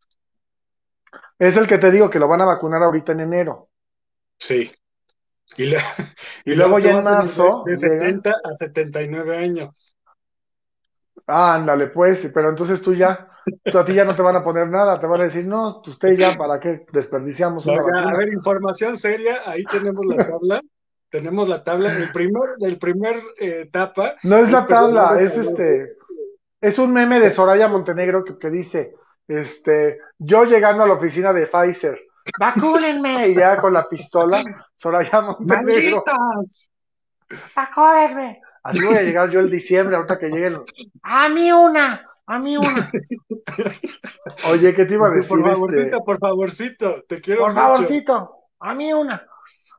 [1.39, 3.69] Es el que te digo que lo van a vacunar ahorita en enero.
[4.39, 4.71] Sí.
[5.57, 5.77] Y, le-
[6.45, 7.99] Y luego ya en marzo de, de llegan.
[7.99, 9.95] 70 a 79 años.
[11.27, 13.28] Ah, ándale, pues, pero entonces tú ya,
[13.73, 16.17] a ti ya no te van a poner nada, te van a decir, no, usted
[16.17, 20.61] ya, ¿para qué desperdiciamos una Oiga, a ver, información seria, ahí tenemos la tabla.
[21.09, 21.95] tenemos la tabla.
[21.95, 25.97] El primer, el primer eh, etapa No es la tabla, es este,
[26.61, 28.93] es un meme de Soraya Montenegro que, que dice,
[29.27, 31.99] este, yo llegando a la oficina de Pfizer,
[32.39, 34.43] vacúnenme, y ya con la pistola,
[34.75, 36.69] Soraya Montenegro, ¡Malditas!
[37.55, 38.41] vacúnenme.
[38.61, 40.57] Así voy a llegar yo el diciembre, ahorita que lleguen,
[41.01, 42.91] a mí una, a mí una.
[44.49, 45.29] Oye, ¿qué te iba a decir?
[45.29, 45.53] Por este?
[45.55, 47.61] favorcito, por favorcito, te quiero Por mucho.
[47.61, 49.25] favorcito, a mí una.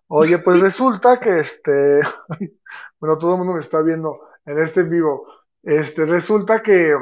[0.08, 2.00] Oye, pues resulta que este,
[3.00, 5.26] bueno, todo el mundo me está viendo en este en vivo.
[5.62, 6.92] Este, resulta que,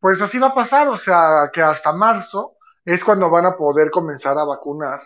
[0.00, 2.54] pues así va a pasar, o sea, que hasta marzo
[2.84, 5.02] es cuando van a poder comenzar a vacunar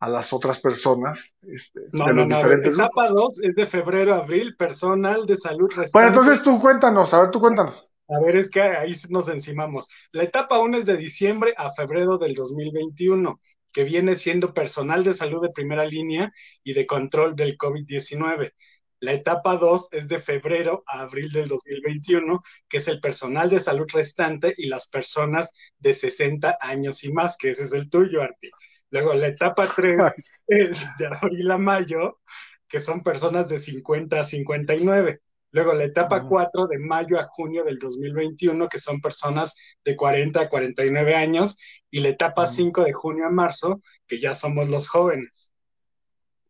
[0.00, 3.66] a las otras personas, este, No, de no, los no, diferentes etapa 2 es de
[3.66, 5.90] febrero a abril, personal de salud restante.
[5.92, 7.88] Bueno, entonces tú cuéntanos, a ver, tú cuéntanos.
[8.08, 9.88] A ver, es que ahí nos encimamos.
[10.12, 13.40] La etapa 1 es de diciembre a febrero del 2021,
[13.72, 16.30] que viene siendo personal de salud de primera línea
[16.62, 18.52] y de control del COVID-19.
[19.00, 23.60] La etapa 2 es de febrero a abril del 2021, que es el personal de
[23.60, 28.22] salud restante y las personas de 60 años y más, que ese es el tuyo,
[28.22, 28.50] Arti.
[28.90, 30.12] Luego la etapa 3 Ay,
[30.46, 32.20] es de abril a mayo,
[32.68, 35.20] que son personas de 50 a 59.
[35.54, 36.30] Luego la etapa Ujú.
[36.30, 41.56] 4 de mayo a junio del 2021, que son personas de 40 a 49 años.
[41.92, 42.52] Y la etapa Ujú.
[42.52, 45.52] 5 de junio a marzo, que ya somos los jóvenes.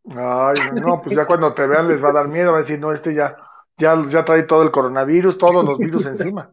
[0.08, 2.78] Ay, no, pues ya cuando te vean les va a dar miedo, va a decir,
[2.78, 3.36] no, este ya,
[3.76, 6.50] ya, ya trae todo el coronavirus, todos los virus encima.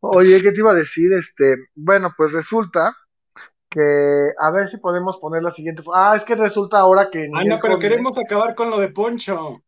[0.00, 1.10] Oye, ¿qué te iba a decir?
[1.14, 2.94] Este, bueno, pues resulta
[3.70, 5.82] que a ver si podemos poner la siguiente.
[5.94, 7.30] Ah, es que resulta ahora que.
[7.32, 9.62] Ah, no, pero queremos acabar con lo de Poncho.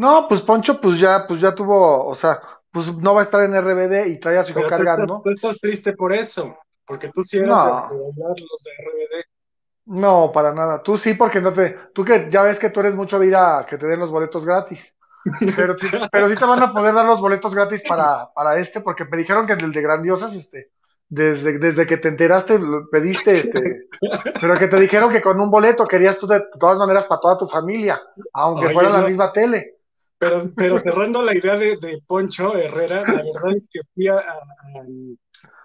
[0.00, 2.40] No, pues Poncho, pues ya, pues ya tuvo, o sea,
[2.72, 5.20] pues no va a estar en RBD y trae a su hijo cargando.
[5.22, 7.86] Tú estás, triste por eso, porque tú sí eres no.
[7.90, 9.24] de, los de RBD.
[9.84, 10.82] No, para nada.
[10.82, 11.76] Tú sí, porque no te.
[11.92, 14.10] Tú que ya ves que tú eres mucho de ir a que te den los
[14.10, 14.90] boletos gratis.
[15.54, 15.76] Pero,
[16.10, 19.18] pero sí te van a poder dar los boletos gratis para, para este, porque me
[19.18, 20.70] dijeron que el de Grandiosas, este,
[21.10, 22.58] desde, desde que te enteraste,
[22.90, 23.88] pediste, este,
[24.40, 27.36] pero que te dijeron que con un boleto querías tú de todas maneras para toda
[27.36, 28.00] tu familia,
[28.32, 29.79] aunque fuera la misma tele.
[30.20, 34.22] Pero, pero cerrando la idea de, de Poncho Herrera, la verdad es que fui a,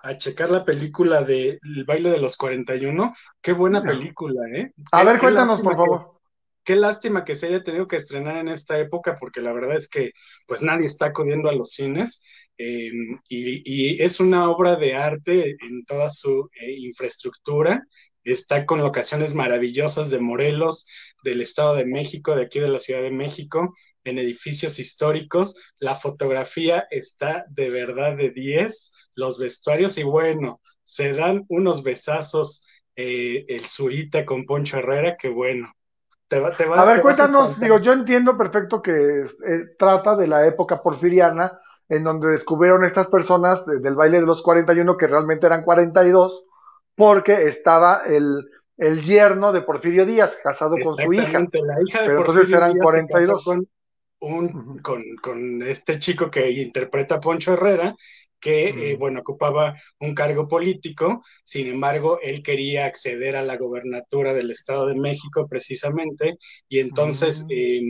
[0.01, 3.13] a, checar la película de El baile de los 41.
[3.41, 4.71] Qué buena película, ¿eh?
[4.93, 6.21] A ver, cuéntanos, por favor.
[6.63, 9.89] qué lástima que se haya tenido que estrenar en esta época, porque la verdad es
[9.89, 10.13] que
[10.47, 12.23] pues nadie está acudiendo a los cines.
[12.57, 12.91] Eh,
[13.27, 17.85] y, y, es una obra de arte en toda su eh, infraestructura
[18.23, 20.87] está con locaciones maravillosas de Morelos,
[21.23, 23.73] del Estado de México, de aquí de la Ciudad de México,
[24.05, 25.57] en edificios históricos.
[25.79, 32.65] La fotografía está de verdad de 10, los vestuarios y bueno, se dan unos besazos
[32.95, 35.67] eh, el Zurita con Poncho Herrera, que bueno.
[36.27, 39.25] Te va, te va, a ver, cuéntanos, digo, yo entiendo perfecto que eh,
[39.77, 44.97] trata de la época porfiriana, en donde descubrieron estas personas del baile de los 41,
[44.97, 46.45] que realmente eran 42,
[46.95, 48.43] porque estaba el,
[48.77, 51.39] el yerno de Porfirio Díaz casado con su hija.
[51.39, 53.43] La hija de pero entonces eran 42.
[53.43, 53.67] Con,
[54.19, 57.95] un, con, con, este chico que interpreta Poncho Herrera,
[58.39, 64.33] que, eh, bueno, ocupaba un cargo político, sin embargo, él quería acceder a la gobernatura
[64.33, 66.37] del Estado de México precisamente,
[66.69, 67.81] y entonces eh,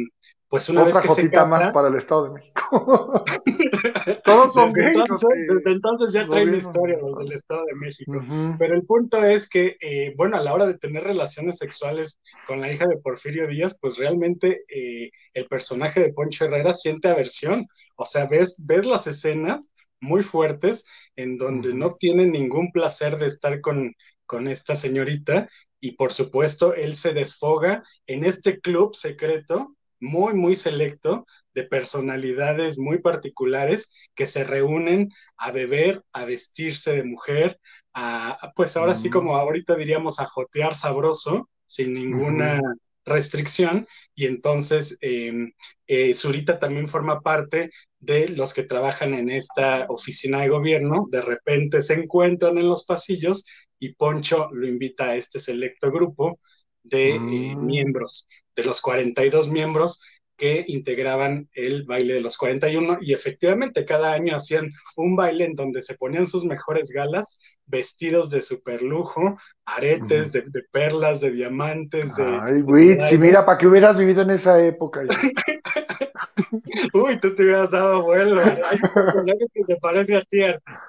[0.50, 3.24] pues una vez que se casa, más para el Estado de México.
[4.26, 8.24] Todos son desde entonces, desde entonces ya traen historia los del Estado de México.
[8.60, 12.62] Pero el punto es que, eh, bueno, a la hora de tener relaciones sexuales con
[12.62, 17.68] la hija de Porfirio Díaz, pues realmente eh, el personaje de Poncho Herrera siente aversión.
[17.96, 23.28] O sea, ves, ves las escenas muy fuertes en donde no tiene ningún placer de
[23.28, 29.76] estar con, con esta señorita y por supuesto él se desfoga en este club secreto
[30.00, 37.04] muy, muy selecto de personalidades muy particulares que se reúnen a beber, a vestirse de
[37.04, 37.60] mujer,
[37.94, 42.62] a, pues ahora sí como ahorita diríamos a jotear sabroso, sin ninguna
[43.06, 45.54] restricción, y entonces em,
[45.88, 51.22] eh, Zurita también forma parte de los que trabajan en esta oficina de gobierno, de
[51.22, 53.46] repente se encuentran en los pasillos
[53.80, 56.40] y Poncho lo invita a este selecto grupo
[56.86, 57.66] de eh, mm.
[57.66, 60.02] miembros, de los 42 miembros
[60.38, 65.56] que integraban el baile de los 41 y efectivamente cada año hacían un baile en
[65.56, 72.14] donde se ponían sus mejores galas, vestidos de super lujo, aretes de, perlas, de diamantes,
[72.16, 72.40] de...
[72.42, 75.02] Ay, güey, si mira, para que hubieras vivido en esa época.
[76.94, 78.42] Uy, tú te hubieras dado vuelo.
[78.42, 80.40] Hay un personaje que se parece a ti.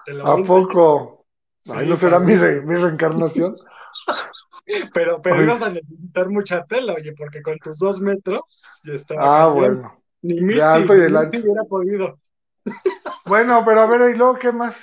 [0.04, 1.26] Te lo ¿A poco?
[1.72, 3.54] Ay, ¿no será mi, mi reencarnación?
[4.92, 9.44] Pero, pero ibas a necesitar mucha tela, oye, porque con tus dos metros ya estaba.
[9.44, 10.02] Ah, bueno.
[10.22, 12.18] Ni mil si, hubiera podido.
[13.24, 14.76] Bueno, pero a ver, ¿y luego qué más?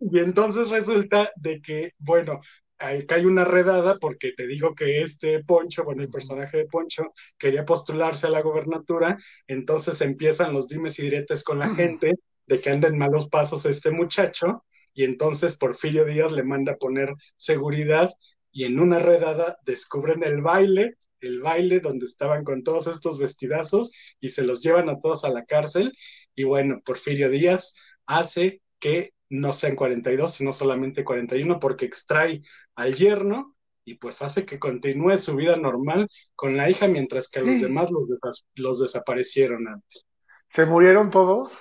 [0.00, 2.40] Y entonces resulta de que, bueno,
[2.78, 7.64] hay una redada porque te digo que este Poncho, bueno, el personaje de Poncho quería
[7.64, 12.14] postularse a la gobernatura, entonces empiezan los dimes y diretes con la gente
[12.46, 16.76] de que anda en malos pasos este muchacho, y entonces Porfirio Díaz le manda a
[16.76, 18.10] poner seguridad
[18.58, 23.92] y en una redada descubren el baile, el baile donde estaban con todos estos vestidazos
[24.18, 25.92] y se los llevan a todos a la cárcel.
[26.34, 32.42] Y bueno, Porfirio Díaz hace que no sean 42, sino solamente 41, porque extrae
[32.74, 37.38] al yerno y pues hace que continúe su vida normal con la hija, mientras que
[37.38, 38.08] a los demás los,
[38.56, 40.04] los desaparecieron antes.
[40.48, 41.52] ¿Se murieron todos?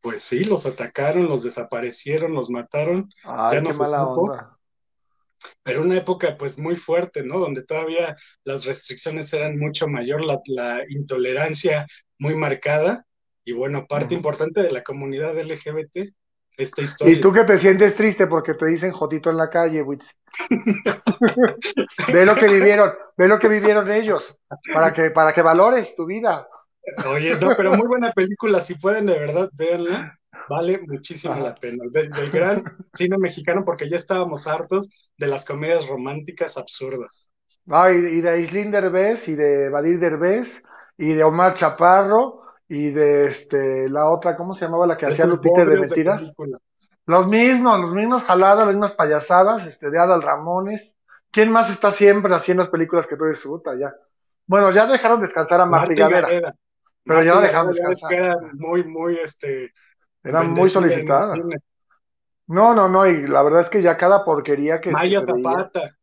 [0.00, 3.10] Pues sí, los atacaron, los desaparecieron, los mataron.
[3.22, 4.55] Ay, ya no qué mala onda
[5.62, 7.38] pero una época pues muy fuerte, ¿no?
[7.38, 11.86] Donde todavía las restricciones eran mucho mayor, la, intolerancia
[12.18, 13.04] muy marcada
[13.44, 16.12] y bueno, parte importante de la comunidad LGBT,
[16.56, 17.14] esta historia.
[17.14, 20.10] Y tú que te sientes triste porque te dicen Jotito en la calle, Witz.
[22.12, 24.36] ve lo que vivieron, ve lo que vivieron ellos,
[24.72, 26.48] para que, para que valores tu vida.
[27.06, 30.18] Oye, no, pero muy buena película, si pueden de verdad verla.
[30.48, 31.84] Vale muchísimo la pena.
[31.90, 32.62] Del, gran
[32.94, 37.28] cine mexicano, porque ya estábamos hartos de las comedias románticas absurdas.
[37.68, 40.62] Ah, y, de Aislinn Derbez, y de Badir Derbez,
[40.96, 45.26] y de Omar Chaparro, y de este la otra, ¿cómo se llamaba la que hacía
[45.26, 46.32] Lupita de mentiras?
[47.06, 50.92] los mismos, los mismos jaladas, las mismas payasadas, este, de Adal Ramones.
[51.30, 53.94] ¿Quién más está siempre haciendo las películas que tú disfrutas ya?
[54.46, 56.54] Bueno, ya dejaron descansar a Marta Gareda.
[57.04, 58.54] Pero ya la dejaron descansar.
[58.54, 59.72] Muy, muy, este.
[60.26, 61.34] Era muy solicitada.
[62.48, 64.90] No, no, no, y la verdad es que ya cada porquería que.
[64.90, 65.96] Maya Zapata.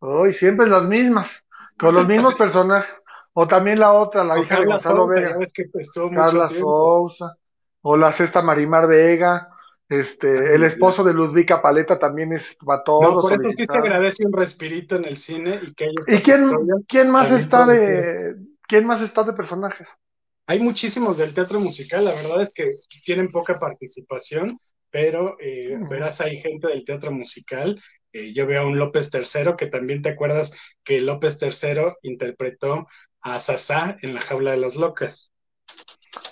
[0.00, 1.44] Uy, siempre las mismas,
[1.78, 2.94] con los mismos personajes.
[3.32, 5.38] O también la otra, la hija de Gonzalo Vega.
[6.14, 7.36] Carla Sousa.
[7.82, 9.48] O la sexta Marimar Vega.
[9.88, 13.02] Este, el esposo de Ludvika Paleta también es va todo.
[13.02, 16.48] No, por eso sí se agradece un respirito en el cine y que ¿Y quién,
[16.86, 18.36] quién más está de
[18.68, 19.88] quién más está de personajes?
[20.50, 22.72] Hay muchísimos del teatro musical, la verdad es que
[23.04, 24.58] tienen poca participación,
[24.90, 27.80] pero eh, verás hay gente del teatro musical.
[28.12, 32.88] Eh, yo veo a un López III, que también te acuerdas que López III interpretó
[33.20, 35.32] a Sasá en La Jaula de las Locas.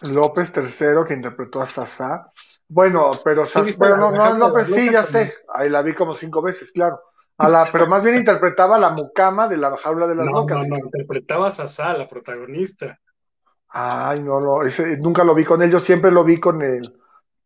[0.03, 2.33] López III que interpretó a Sasá.
[2.67, 5.33] Bueno, pero, bueno, no, no, pues sí, ya sé.
[5.55, 7.01] Ahí la vi como cinco veces, claro.
[7.37, 10.67] A la, pero más bien interpretaba la mucama de la jaula de las no, locas.
[10.67, 12.99] No, no, interpretaba a Sasá, la protagonista.
[13.69, 16.99] Ay, no, no, ese, nunca lo vi con él, yo siempre lo vi con el,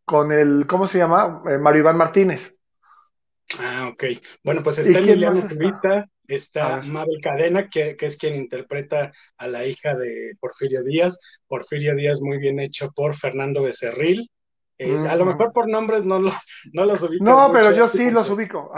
[0.05, 1.43] con el, ¿cómo se llama?
[1.49, 2.55] Eh, Mario Iván Martínez.
[3.59, 4.03] Ah, ok.
[4.43, 9.47] Bueno, pues está Emiliano Zurita, está, está Mabel Cadena, que, que, es quien interpreta a
[9.47, 11.19] la hija de Porfirio Díaz.
[11.47, 14.29] Porfirio Díaz muy bien hecho por Fernando Becerril.
[14.77, 16.33] Eh, a lo mejor por nombres no los,
[16.73, 17.23] no los ubico.
[17.23, 18.71] No, pero yo sí los ubico.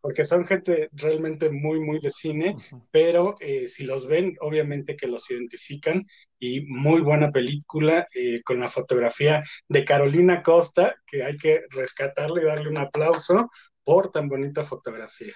[0.00, 2.56] Porque son gente realmente muy, muy de cine,
[2.90, 6.06] pero eh, si los ven, obviamente que los identifican.
[6.38, 12.42] Y muy buena película eh, con la fotografía de Carolina Costa, que hay que rescatarle
[12.42, 13.50] y darle un aplauso
[13.84, 15.34] por tan bonita fotografía.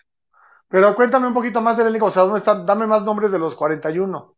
[0.69, 2.65] Pero cuéntame un poquito más del elenco, o sea, ¿dónde están?
[2.65, 4.37] Dame más nombres de los 41.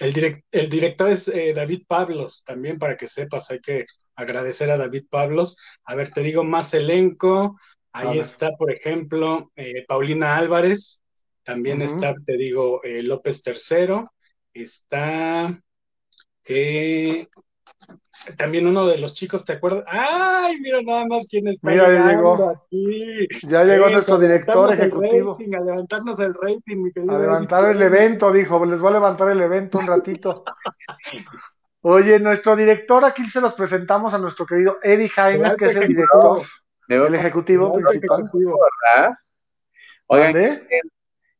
[0.00, 5.06] El, el director es David Pablos, también para que sepas, hay que agradecer a David
[5.10, 5.56] Pablos.
[5.84, 7.58] A ver, te digo más elenco.
[7.92, 11.02] Ahí está, por ejemplo, eh, Paulina Álvarez.
[11.44, 14.04] También está, te digo, eh, López III.
[14.54, 15.48] Está
[16.44, 17.28] eh,
[18.36, 19.84] también uno de los chicos, ¿te acuerdas?
[19.88, 20.58] ¡Ay!
[20.60, 22.50] Mira nada más quién está mira, ya llegó.
[22.50, 23.28] aquí.
[23.42, 25.36] Ya llegó nuestro director ejecutivo.
[25.36, 27.16] a levantarnos el rating, mi querido.
[27.16, 28.64] A levantar el evento, dijo.
[28.64, 30.44] Les voy a levantar el evento un ratito.
[31.84, 35.88] Oye, nuestro director, aquí se los presentamos a nuestro querido Eddie Jaimes, que es el
[35.88, 36.42] director,
[36.92, 38.30] el ejecutivo principal.
[38.32, 39.14] ¿verdad?
[40.06, 40.66] Oigan,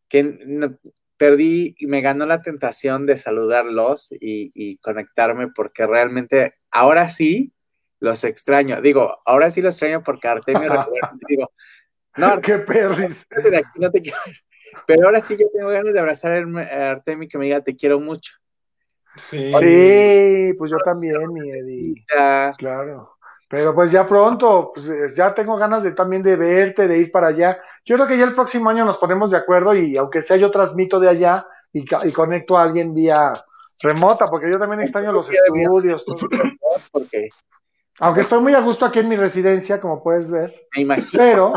[0.09, 0.79] que,
[1.17, 7.53] perdí y me ganó la tentación de saludarlos y, conectarme porque realmente ahora sí
[8.01, 8.81] los extraño.
[8.81, 11.53] Digo, ahora sí los extraño porque Artemio recuerda, digo,
[12.17, 13.27] no, qué perris.
[13.77, 14.19] no te quiero.
[14.87, 18.01] Pero ahora sí yo tengo ganas de abrazar a Artemio que me diga te quiero
[18.01, 18.33] mucho.
[19.17, 19.53] Sí.
[19.53, 22.05] sí, pues yo también, mi Eddie.
[22.59, 23.12] Claro.
[23.53, 27.27] Pero pues ya pronto, pues ya tengo ganas de también de verte, de ir para
[27.27, 27.61] allá.
[27.85, 30.51] Yo creo que ya el próximo año nos ponemos de acuerdo y aunque sea yo
[30.51, 33.35] transmito de allá y, y conecto a alguien vía
[33.79, 36.03] remota, porque yo también extraño los estudios.
[36.91, 37.29] Porque...
[37.99, 40.55] Aunque estoy muy a gusto aquí en mi residencia, como puedes ver.
[40.75, 41.11] Me imagino.
[41.13, 41.53] Pero.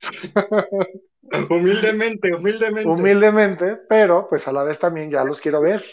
[1.50, 2.88] humildemente, humildemente.
[2.88, 5.84] Humildemente, pero pues a la vez también ya los quiero ver.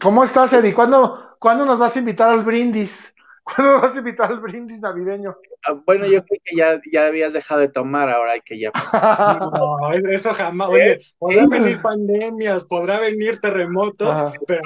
[0.00, 0.72] ¿Cómo estás, Eddie?
[0.72, 3.14] ¿Cuándo, ¿Cuándo nos vas a invitar al brindis?
[3.42, 5.36] ¿Cuándo nos vas a invitar al brindis navideño?
[5.66, 8.70] Ah, bueno, yo creo que ya, ya habías dejado de tomar, ahora hay que ya
[8.72, 9.40] pasar.
[9.40, 10.68] No, eso jamás.
[10.70, 14.62] Oye, podrá venir pandemias, podrá venir terremotos, pero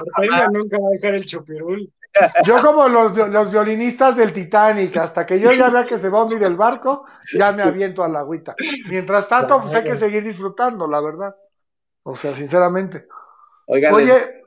[0.52, 1.92] nunca va a dejar el chupirul.
[2.44, 6.18] Yo como los, los, violinistas del Titanic, hasta que yo ya vea que se va
[6.18, 8.56] a hundir el barco, ya me aviento a la agüita.
[8.88, 11.36] Mientras tanto, pues hay que seguir disfrutando, la verdad.
[12.02, 13.06] O sea, sinceramente.
[13.66, 14.42] Oye,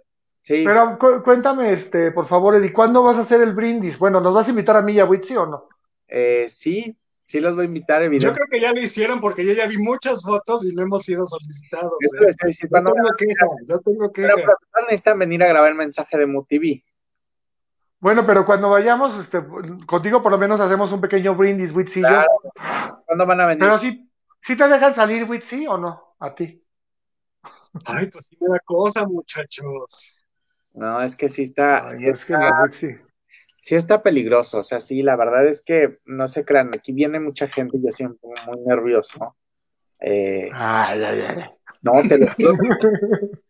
[0.46, 3.98] pero cuéntame, este, por favor, Eddie, ¿cuándo vas a hacer el brindis?
[3.98, 5.64] Bueno, ¿nos vas a invitar a mí y a Witsi o no?
[6.08, 8.40] Eh, sí, sí los voy a invitar, evidentemente.
[8.42, 11.04] Yo creo que ya lo hicieron porque yo ya vi muchas fotos y no hemos
[11.04, 11.94] sido solicitados.
[12.02, 12.36] Yo, ¿eh?
[12.70, 14.22] tengo queja, yo tengo que.
[14.24, 16.84] Pero, no necesitan venir a grabar el mensaje de MUTV.
[18.00, 19.42] Bueno, pero cuando vayamos, este,
[19.86, 22.28] contigo por lo menos hacemos un pequeño brindis, Witsi claro.
[23.06, 23.64] ¿Cuándo van a venir?
[23.64, 26.16] Pero sí, ¿sí te dejan salir, Witsi, o no?
[26.20, 26.62] A ti.
[27.86, 30.23] Ay, pues sí me da cosa, muchachos.
[30.74, 31.88] No, es que sí está.
[31.90, 33.00] sí, es está que
[33.58, 33.76] sí.
[33.76, 34.60] está peligroso.
[34.60, 36.72] O sea, sí, la verdad es que no se crean.
[36.74, 39.36] Aquí viene mucha gente y yo siempre muy nervioso.
[40.00, 41.44] Eh, ay, ay, ay.
[41.82, 42.54] No, te lo juro.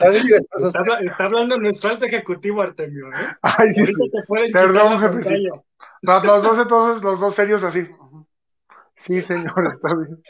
[0.00, 3.36] está, está, hablando nuestro alto ejecutivo Artemio, ¿eh?
[3.42, 4.10] Ay, sí, sí.
[4.52, 5.48] Perdón, jefe.
[6.02, 7.86] No, los dos entonces, los dos serios así.
[8.96, 10.22] Sí, señor, está bien.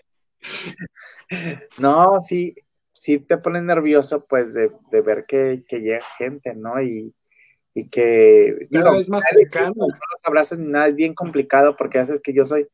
[1.78, 2.55] No, sí,
[2.97, 6.80] sí te pone nervioso, pues, de, de ver que, que, llega gente, ¿no?
[6.80, 7.14] Y,
[7.74, 8.68] y que...
[8.72, 9.74] Cada vez más cercano.
[9.76, 12.66] No los abrazas ni nada, es bien complicado porque haces que yo soy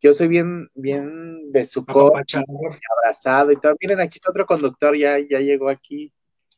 [0.00, 2.12] Yo soy bien, bien besucón,
[2.96, 3.76] abrazado y todo.
[3.78, 6.10] Miren, aquí está otro conductor, ya, ya llegó aquí.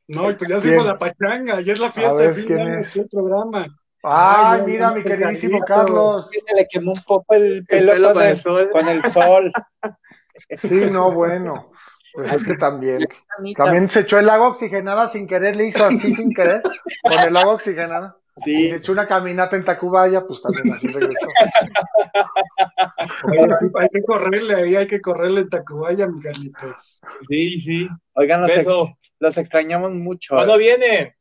[0.07, 3.09] No, pues ya hicimos la pachanga, ya es la fiesta de fin de año del
[3.09, 3.67] programa.
[4.05, 6.31] Ay, mira, mi queridísimo Carlos.
[6.31, 8.71] Se le quemó un poco el pelo, con, el, sol.
[8.71, 9.53] con el sol.
[10.59, 11.70] Sí, no, bueno.
[12.13, 13.07] Pues es que también.
[13.57, 16.63] También se echó el agua oxigenada sin querer, le hizo así sin querer,
[17.03, 18.17] con el agua oxigenada.
[18.37, 18.55] Sí.
[18.55, 21.27] Y se echó una caminata en Tacubaya, pues también así regresó.
[23.79, 27.01] hay que correrle ahí, hay que correrle en Tacubaya, mi Carlitos.
[27.29, 27.89] Sí, sí.
[28.15, 28.41] Oigan,
[29.19, 30.37] los, extrañamos mucho.
[30.37, 31.17] ¿Cuándo viene?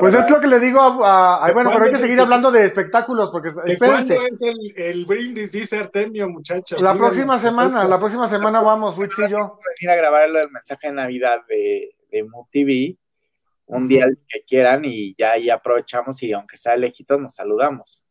[0.00, 3.30] Pues es lo que le digo a, bueno, pero hay que seguir hablando de espectáculos
[3.30, 4.16] porque espérense.
[4.16, 6.80] ¿Cuándo es el, el, brindis, dice Artemio, muchachos?
[6.80, 9.58] La próxima semana, la próxima semana vamos, Witz y yo.
[9.80, 12.22] Venir a grabar el mensaje de Navidad de, de
[13.66, 18.04] un día que quieran y ya ahí aprovechamos y aunque sea lejito nos saludamos.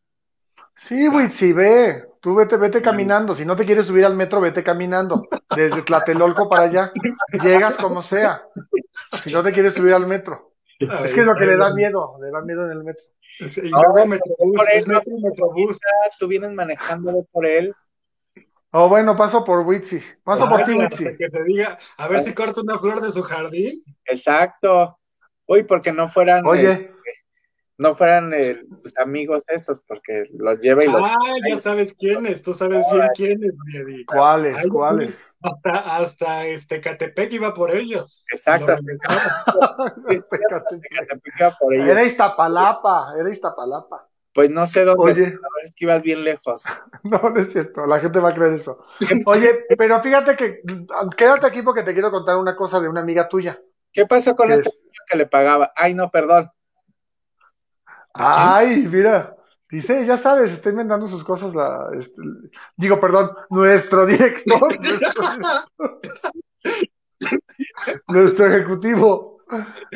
[0.78, 4.62] Sí, Witsi, ve, tú vete, vete caminando, si no te quieres subir al metro, vete
[4.62, 6.92] caminando, desde Tlatelolco para allá,
[7.42, 8.44] llegas como sea,
[9.24, 10.55] si no te quieres subir al metro.
[10.80, 13.06] Es que es lo que le da miedo, le da miedo en el metro.
[13.40, 15.80] y luego Metrobús, por él, metro, Metrobús.
[16.20, 17.74] Tú vienes manejándolo por él.
[18.72, 21.16] Oh, bueno, paso por Witsi, paso por ti, Witsi.
[21.18, 23.82] Que te diga, a ver si corta una flor de su jardín.
[24.04, 25.00] Exacto.
[25.48, 26.46] Uy, porque no fueran.
[26.46, 26.72] Oye.
[26.72, 26.92] Eh,
[27.78, 31.02] no fueran eh, tus amigos esos, porque los lleva y los.
[31.02, 31.16] Ah,
[31.50, 33.54] ya sabes quiénes, tú sabes bien quiénes,
[34.08, 34.68] ¿Cuáles?
[34.68, 35.16] ¿Cuáles?
[35.46, 38.26] hasta, hasta este Catepec iba por ellos.
[38.32, 38.74] Exacto.
[41.72, 44.08] Era Iztapalapa, era Iztapalapa.
[44.34, 46.66] Pues no sé dónde, Oye, es que ibas bien lejos.
[47.04, 48.84] No, no es cierto, la gente va a creer eso.
[49.26, 50.58] Oye, pero fíjate que
[51.16, 53.62] quédate aquí porque te quiero contar una cosa de una amiga tuya.
[53.94, 55.72] ¿Qué pasó con este niño que le pagaba?
[55.76, 56.50] Ay, no, perdón.
[58.16, 59.36] Ay, mira,
[59.70, 62.22] dice, ya sabes, está inventando sus cosas la, este,
[62.78, 64.78] digo, perdón, nuestro director,
[68.08, 69.36] nuestro, ejecutivo.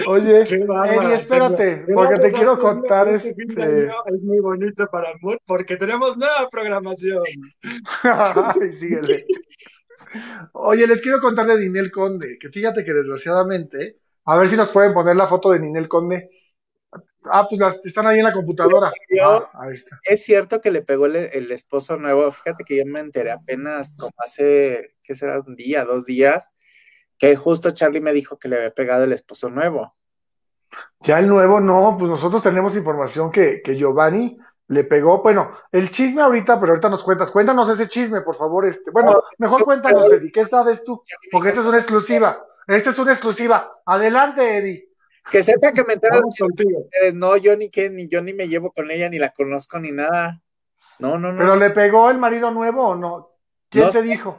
[0.06, 3.32] Oye, Eri, espérate, porque te quiero contar este.
[3.32, 7.24] Es muy bonito para el porque tenemos nueva programación.
[8.04, 9.26] Ay, síguele.
[10.54, 14.70] Oye, les quiero contar de Ninel Conde, que fíjate que desgraciadamente, a ver si nos
[14.70, 16.30] pueden poner la foto de Ninel Conde.
[17.32, 18.92] Ah, pues las, están ahí en la computadora.
[19.24, 20.00] Ah, ahí está.
[20.04, 22.32] Es cierto que le pegó el, esposo nuevo.
[22.32, 25.40] Fíjate que yo me enteré apenas como hace, ¿qué será?
[25.40, 26.54] Un día, dos días,
[27.18, 29.96] que justo Charlie me dijo que le había pegado el esposo nuevo.
[31.02, 34.38] Ya el nuevo no, pues nosotros tenemos información que, que Giovanni
[34.70, 38.68] le pegó, bueno, el chisme ahorita, pero ahorita nos cuentas, cuéntanos ese chisme, por favor,
[38.68, 41.02] este, bueno, mejor cuéntanos, Eddie, ¿qué sabes tú?
[41.32, 44.89] Porque esta es una exclusiva, esta es una exclusiva, adelante, Eddie.
[45.30, 46.88] Que sepa que me enteran contigo.
[47.14, 49.92] No, yo ni que, ni yo ni me llevo con ella, ni la conozco, ni
[49.92, 50.42] nada.
[51.00, 51.40] No, no, no.
[51.40, 53.30] ¿Pero le pegó el marido nuevo o no?
[53.70, 54.38] ¿Quién te dijo?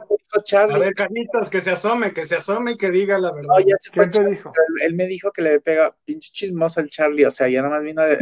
[0.53, 3.49] A ver, Canitas, que se asome, que se asome y que diga la verdad.
[3.53, 4.51] No, ya se fue ¿Quién te dijo?
[4.81, 8.01] Él, me dijo que le pega pinche chismoso el Charlie, o sea, ya nomás vino
[8.03, 8.17] de,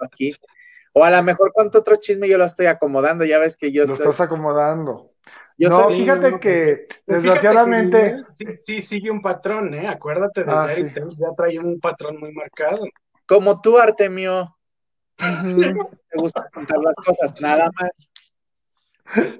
[0.00, 0.34] aquí.
[0.92, 3.84] O a lo mejor cuánto otro chisme yo lo estoy acomodando, ya ves que yo
[3.84, 5.12] Lo estás acomodando.
[5.58, 8.24] No, fíjate que desgraciadamente...
[8.58, 9.88] sí, sigue un patrón, ¿eh?
[9.88, 12.84] Acuérdate de ah, ya trae un patrón muy marcado.
[13.26, 14.56] Como tú, Artemio.
[15.16, 18.10] Te gusta contar las cosas, nada más.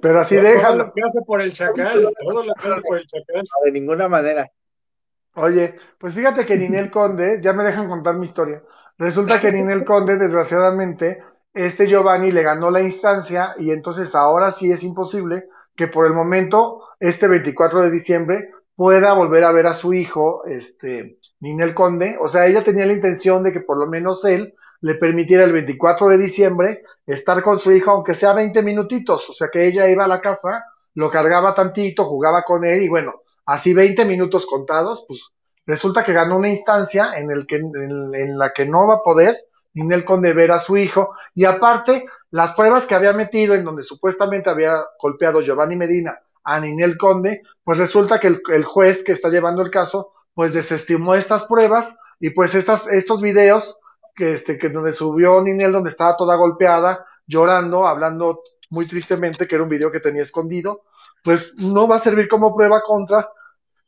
[0.01, 0.77] Pero así déjalo.
[0.77, 3.35] Todo lo que hace por el chacal, todo lo que hace por el chacal.
[3.35, 4.49] No, de ninguna manera.
[5.35, 8.63] Oye, pues fíjate que Ninel Conde, ya me dejan contar mi historia.
[8.97, 11.21] Resulta que Ninel Conde, desgraciadamente,
[11.53, 15.47] este Giovanni le ganó la instancia y entonces ahora sí es imposible
[15.77, 20.43] que por el momento, este 24 de diciembre, pueda volver a ver a su hijo,
[20.45, 22.17] este, Ninel Conde.
[22.19, 25.53] O sea, ella tenía la intención de que por lo menos él le permitiera el
[25.53, 29.29] 24 de diciembre estar con su hijo, aunque sea 20 minutitos.
[29.29, 30.65] O sea, que ella iba a la casa,
[30.95, 35.21] lo cargaba tantito, jugaba con él y bueno, así 20 minutos contados, pues
[35.65, 39.37] resulta que ganó una instancia en, el que, en la que no va a poder
[39.77, 43.83] Ninel Conde ver a su hijo, y aparte, las pruebas que había metido en donde
[43.83, 49.29] supuestamente había golpeado Giovanni Medina a Ninel Conde, pues resulta que el, juez que está
[49.29, 53.77] llevando el caso, pues desestimó estas pruebas, y pues estas, estos videos,
[54.15, 59.55] que este, que donde subió Ninel, donde estaba toda golpeada, llorando, hablando muy tristemente, que
[59.55, 60.81] era un video que tenía escondido,
[61.23, 63.29] pues no va a servir como prueba contra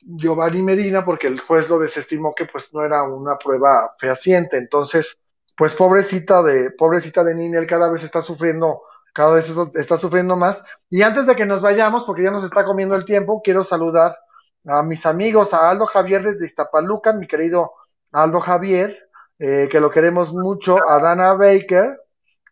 [0.01, 4.57] Giovanni Medina, porque el juez lo desestimó que pues no era una prueba fehaciente.
[4.57, 5.17] Entonces,
[5.59, 8.83] pues pobrecita de, pobrecita de Ninel cada vez está sufriendo,
[9.13, 10.63] cada vez está sufriendo más.
[10.89, 14.17] Y antes de que nos vayamos, porque ya nos está comiendo el tiempo, quiero saludar
[14.65, 17.73] a mis amigos, a Aldo Javier desde Iztapaluca, mi querido
[18.13, 21.99] Aldo Javier, eh, que lo queremos mucho, a Dana Baker,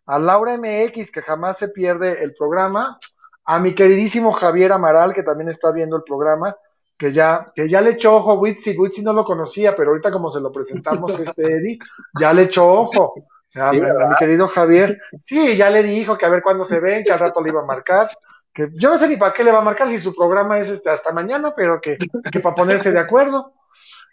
[0.04, 2.98] a Laura MX, que jamás se pierde el programa,
[3.46, 6.54] a mi queridísimo Javier Amaral, que también está viendo el programa,
[6.98, 10.30] que ya, que ya le echó ojo Witsi, Witsi no lo conocía, pero ahorita como
[10.30, 11.78] se lo presentamos este Eddie,
[12.18, 13.14] ya le echó ojo.
[13.54, 16.80] A, Sí, a mi querido Javier, sí, ya le dijo que a ver cuándo se
[16.80, 18.10] ven, que al rato le iba a marcar,
[18.52, 20.68] que yo no sé ni para qué le va a marcar si su programa es
[20.68, 21.96] este hasta mañana, pero que,
[22.30, 23.54] que para ponerse de acuerdo.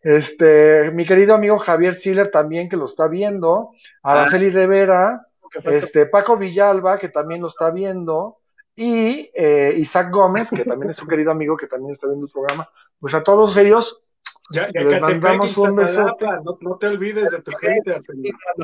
[0.02, 3.72] Este, mi querido amigo Javier Siller también que lo está viendo,
[4.04, 5.26] Araceli Rivera,
[5.66, 8.38] este, Paco Villalba, que también lo está viendo,
[8.76, 12.32] y eh, Isaac Gómez, que también es un querido amigo que también está viendo el
[12.32, 12.70] programa.
[13.00, 14.06] Pues a todos ellos,
[14.52, 17.98] Ya, ya Les mandamos un Iztapalapa, No, no te olvides de tu gente.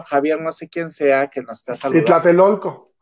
[0.05, 2.05] Javier, no sé quién sea, que nos está y saludando.
[2.05, 2.93] Tlatelolco.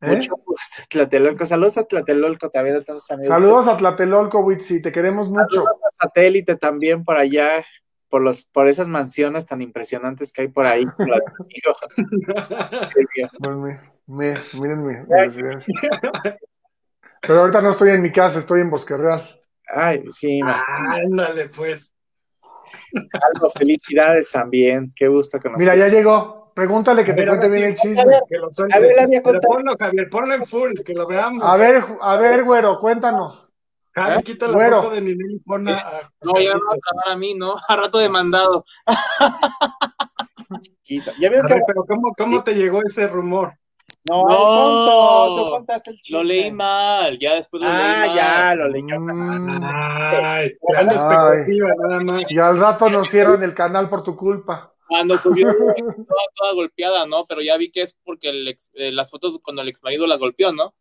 [0.00, 0.16] ¿eh?
[0.16, 1.44] Mucho gusto, Tlatelolco.
[1.46, 3.28] Saludos a Tlatelolco también a todos los amigos.
[3.28, 5.64] Saludos a Tlatelolco, Witsi, te queremos mucho.
[5.64, 7.64] Saludos a Satélite también por allá,
[8.08, 10.86] por los, por esas mansiones tan impresionantes que hay por ahí.
[10.86, 11.06] por
[13.58, 13.76] mi-
[14.54, 15.74] miren mi, mi residencia.
[17.22, 19.40] Pero ahorita no estoy en mi casa, estoy en Bosque Real.
[19.74, 21.96] Ay, sí, Ándale, pues.
[22.94, 24.92] Aldo, felicidades también.
[24.94, 26.52] Qué gusto que nos Mira, ya llegó.
[26.54, 28.20] Pregúntale que A te ver, cuente bien sí, el chisme.
[28.28, 28.48] Que lo.
[28.74, 29.54] A ver, la había Pero contado.
[29.54, 31.42] ponlo, Javier, ponlo en full, que lo veamos.
[31.46, 33.48] A ver, a ver, güero, cuéntanos.
[33.94, 34.22] Javi, ¿Eh?
[34.24, 34.82] quita la Güero.
[34.82, 37.34] foto de Ninel y pon a- a- No, ya me va a trabar a mí,
[37.34, 37.54] ¿no?
[37.68, 38.64] A rato de mandado.
[40.82, 41.10] Chiquito.
[41.18, 41.54] Ya A vieron que.
[41.54, 43.54] ver, pero ¿cómo, ¿cómo te llegó ese rumor?
[44.10, 44.36] No, No.
[44.36, 46.18] tonto, tú contaste el chisme.
[46.18, 48.16] Lo leí mal, ya después lo Ah, leí mal.
[48.16, 48.82] ya, lo leí.
[49.62, 50.98] Ay, creando Ay.
[51.38, 52.24] expectativa, nada más.
[52.30, 54.72] y al rato nos cierran el canal por tu culpa.
[54.88, 55.46] Cuando subió
[56.08, 57.26] toda, toda golpeada, ¿no?
[57.26, 60.06] Pero ya vi que es porque el ex- eh, las fotos cuando el ex marido
[60.06, 60.74] la golpeó, ¿no?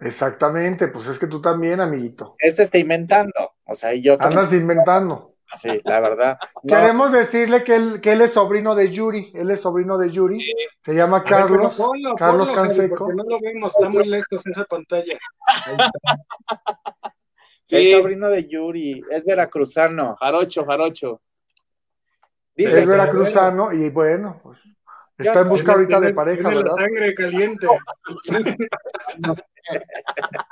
[0.00, 2.34] Exactamente, pues es que tú también, amiguito.
[2.38, 3.32] Este está inventando.
[3.64, 4.16] O sea, y yo.
[4.18, 5.33] Andas inventando.
[5.54, 6.38] Sí, la verdad.
[6.62, 9.30] No, Queremos decirle que él, que él es sobrino de Yuri.
[9.34, 10.44] Él es sobrino de Yuri.
[10.80, 11.74] Se llama pero Carlos.
[11.76, 12.96] ponlo, Carlos ponlo, Canseco.
[12.96, 15.16] porque no lo vemos, está muy lejos esa pantalla.
[15.66, 15.90] Ahí está.
[17.06, 17.12] es
[17.62, 19.02] Sí, sobrino de Yuri.
[19.10, 20.16] Es veracruzano.
[20.16, 21.20] jarocho, jarocho.
[22.56, 24.58] Dice Es veracruzano y bueno, pues
[25.18, 26.76] está en busca Tiene- ahorita de pareja, tiene la ¿verdad?
[26.76, 27.66] sangre caliente.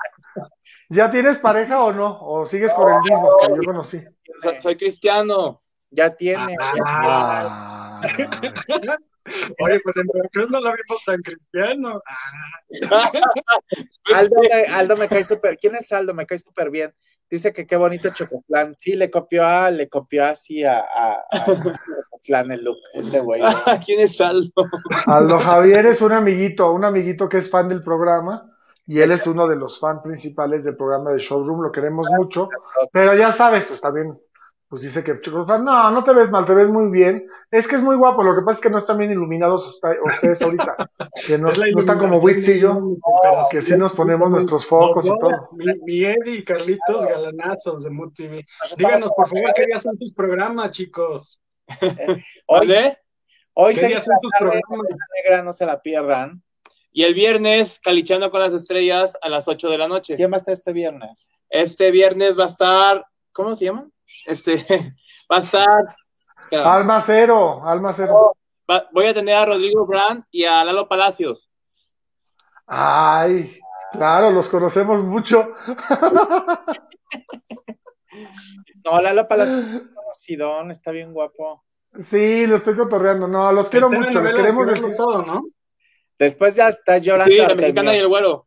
[0.89, 2.18] ¿Ya tienes pareja o no?
[2.20, 4.05] ¿O sigues con el mismo que yo conocí?
[4.39, 5.62] So- soy cristiano.
[5.91, 6.57] Ya tiene.
[6.85, 8.01] Ah,
[9.61, 12.03] Oye, pues en Veracruz no la vimos tan cristiano.
[14.14, 15.57] Aldo me, Aldo me cae súper.
[15.59, 16.12] ¿Quién es Aldo?
[16.12, 16.93] Me cae súper bien.
[17.31, 18.75] Dice que qué bonito Chocoflan.
[18.75, 23.41] Sí, le copió a, le copió así a, a, a Chocoflan el look, este güey.
[23.87, 24.51] ¿Quién es Aldo?
[25.07, 28.52] Aldo Javier es un amiguito, un amiguito que es fan del programa
[28.87, 32.49] y él es uno de los fans principales del programa de Showroom, lo queremos mucho,
[32.93, 34.18] pero ya sabes, pues también,
[34.68, 37.76] pues dice que Chocoflan, no, no te ves mal, te ves muy bien, es que
[37.76, 40.76] es muy guapo, lo que pasa es que no están bien iluminados ustedes ahorita,
[41.26, 42.80] que no, Es no están como Witz y yo,
[43.51, 45.51] que sí nos ponemos nuestros focos y todo.
[45.53, 48.45] Mi, mi Eddie y Carlitos galanazos de Mood TV.
[48.76, 51.41] Díganos, por favor, qué días son tus programas, chicos.
[52.47, 52.99] Hoy, ¿Vale?
[53.55, 54.87] hoy ¿Qué se tus programas?
[55.22, 56.43] negra, no se la pierdan.
[56.93, 60.14] Y el viernes, Calichando con las Estrellas a las 8 de la noche.
[60.14, 61.30] ¿Quién va a estar este viernes?
[61.49, 63.90] Este viernes va a estar, ¿cómo se llaman?
[64.26, 64.57] Este,
[65.32, 65.97] va a estar,
[66.40, 68.36] espera, Alma cero, alma cero.
[68.70, 71.49] va- voy a tener a Rodrigo Brand y a Lalo Palacios.
[72.66, 73.59] Ay,
[73.93, 75.49] claro, los conocemos mucho.
[78.84, 79.62] No, Lalo Palacio
[80.12, 81.64] Sidón, está bien guapo.
[82.11, 84.97] Sí, lo estoy cotorreando, no, los quiero Está mucho, de queremos decir.
[84.97, 85.45] todo, ¿no?
[86.23, 87.31] Después ya está llorando.
[87.31, 87.62] Sí, la Artemio.
[87.62, 88.47] mexicana y el güero.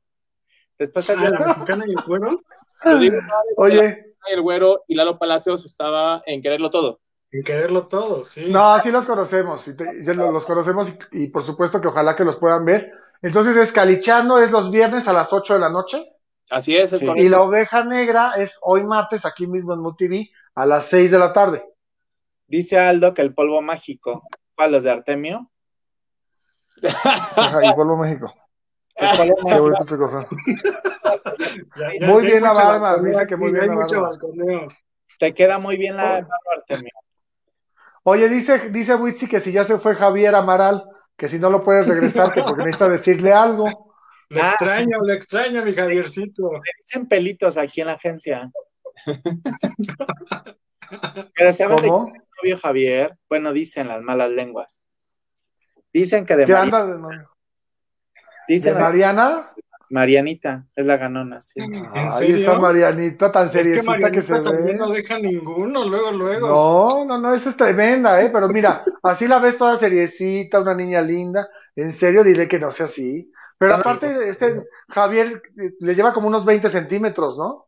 [0.78, 1.47] Después está Ah, llorando.
[1.47, 2.39] la mexicana y el.
[2.84, 6.99] Rodrigo Brand Oye, y el güero y Lalo Palacios estaba en Quererlo Todo.
[7.32, 8.45] En quererlo todo, sí.
[8.47, 11.89] no, sí los conocemos, y te- ya lo- los conocemos y, y por supuesto que
[11.89, 12.91] ojalá que los puedan ver.
[13.21, 16.05] Entonces, Escalichando es los viernes a las 8 de la noche
[16.49, 17.07] Así es, es Sí.
[17.17, 21.19] y la oveja negra es hoy martes aquí mismo en MUTV a las 6 de
[21.19, 21.65] la tarde.
[22.47, 24.23] Dice Aldo que el polvo mágico.
[24.55, 25.51] ¿Cuál, los de Artemio?
[26.84, 28.34] Ajá, y vuelvo a México.
[28.97, 30.28] Qué bonito
[32.01, 34.11] Muy bien la barba, dice que muy bien la barba.
[35.19, 36.91] Te queda muy bien la barba, Artemio.
[38.03, 40.84] Oye, dice, dice Witsi que si ya se fue Javier Amaral,
[41.17, 43.93] que si no lo puedes regresar, que porque necesita decirle algo.
[44.30, 44.49] Le Ah.
[44.49, 46.51] extraño, le extraño, mi Javiercito.
[46.51, 48.51] Me dicen pelitos aquí en la agencia.
[51.36, 52.11] Pero se llama de ¿Cómo?
[52.41, 53.17] novio Javier.
[53.30, 54.82] Bueno, dicen las malas lenguas.
[55.95, 57.23] Dicen que de, ¿Qué Mari- anda de, de
[58.49, 59.51] dicen Mariana?
[59.89, 61.61] Marianita, es la ganona, sí.
[61.61, 62.35] ¿En Ay, serio?
[62.35, 64.73] esa Marianita tan Es que seriecita que, Marianita se también ve.
[64.75, 66.47] no deja ninguno, luego, luego.
[66.49, 68.29] No, no, no, esa es tremenda, ¿eh?
[68.29, 71.47] Pero mira, así la ves toda seriecita, una niña linda.
[71.77, 73.31] En serio, dile que no sea así.
[73.57, 77.67] Pero aparte, este Javier eh, le lleva como unos 20 centímetros, ¿no?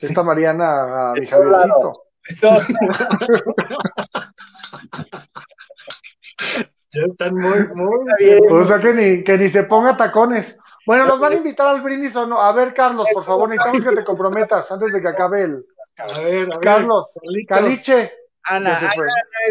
[0.00, 1.92] Esta Mariana a mi Javiercito.
[6.92, 8.40] Ya están muy, muy bien.
[8.50, 10.56] O sea que ni, que ni se ponga tacones.
[10.86, 12.40] Bueno, ¿nos van a invitar al brindis o no?
[12.40, 15.64] A ver, Carlos, por favor, necesitamos que te comprometas antes de que acabe el.
[15.98, 16.58] A ver, a ver.
[16.60, 17.06] Carlos.
[17.46, 18.12] Caliche.
[18.44, 18.90] Ana, Ana,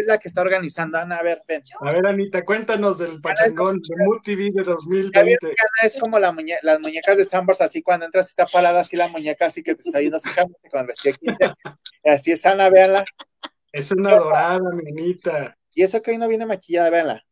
[0.00, 0.98] es la que está organizando.
[0.98, 1.62] Ana, a ver, ven.
[1.80, 5.38] A ver, Anita, cuéntanos del pachangón de Mood TV de Ya vieron 2020.
[5.40, 8.80] que Ana es como la muñe- las muñecas de Sambors, así cuando entras está parada
[8.80, 11.54] así la muñeca, así que te está yendo fijamente con el vestido 15.
[12.04, 13.04] Así es Ana, véanla.
[13.70, 15.56] Es una dorada, mi Anita.
[15.72, 17.22] Y eso que hoy no viene maquillada, véanla.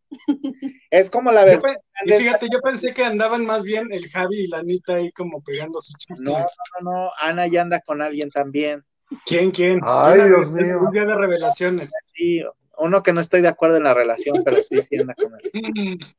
[0.91, 1.63] Es como la verdad.
[2.05, 5.43] y fíjate, yo pensé que andaban más bien el Javi y la Anita ahí como
[5.43, 5.93] pegando su.
[6.19, 6.39] No, no,
[6.81, 8.85] no, no, Ana ya anda con alguien también.
[9.25, 9.81] ¿Quién, quién?
[9.85, 10.81] Ay, Una- Dios mío.
[10.81, 11.91] Un día de revelaciones.
[12.15, 12.43] Sí,
[12.79, 15.51] uno que no estoy de acuerdo en la relación, pero sí, sí anda con él.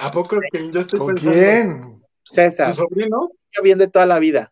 [0.00, 1.32] ¿A poco que yo estoy ¿Con pensando?
[1.38, 2.02] quién?
[2.22, 3.30] César, ¿Tu sobrino?
[3.54, 4.50] yo bien de toda la vida.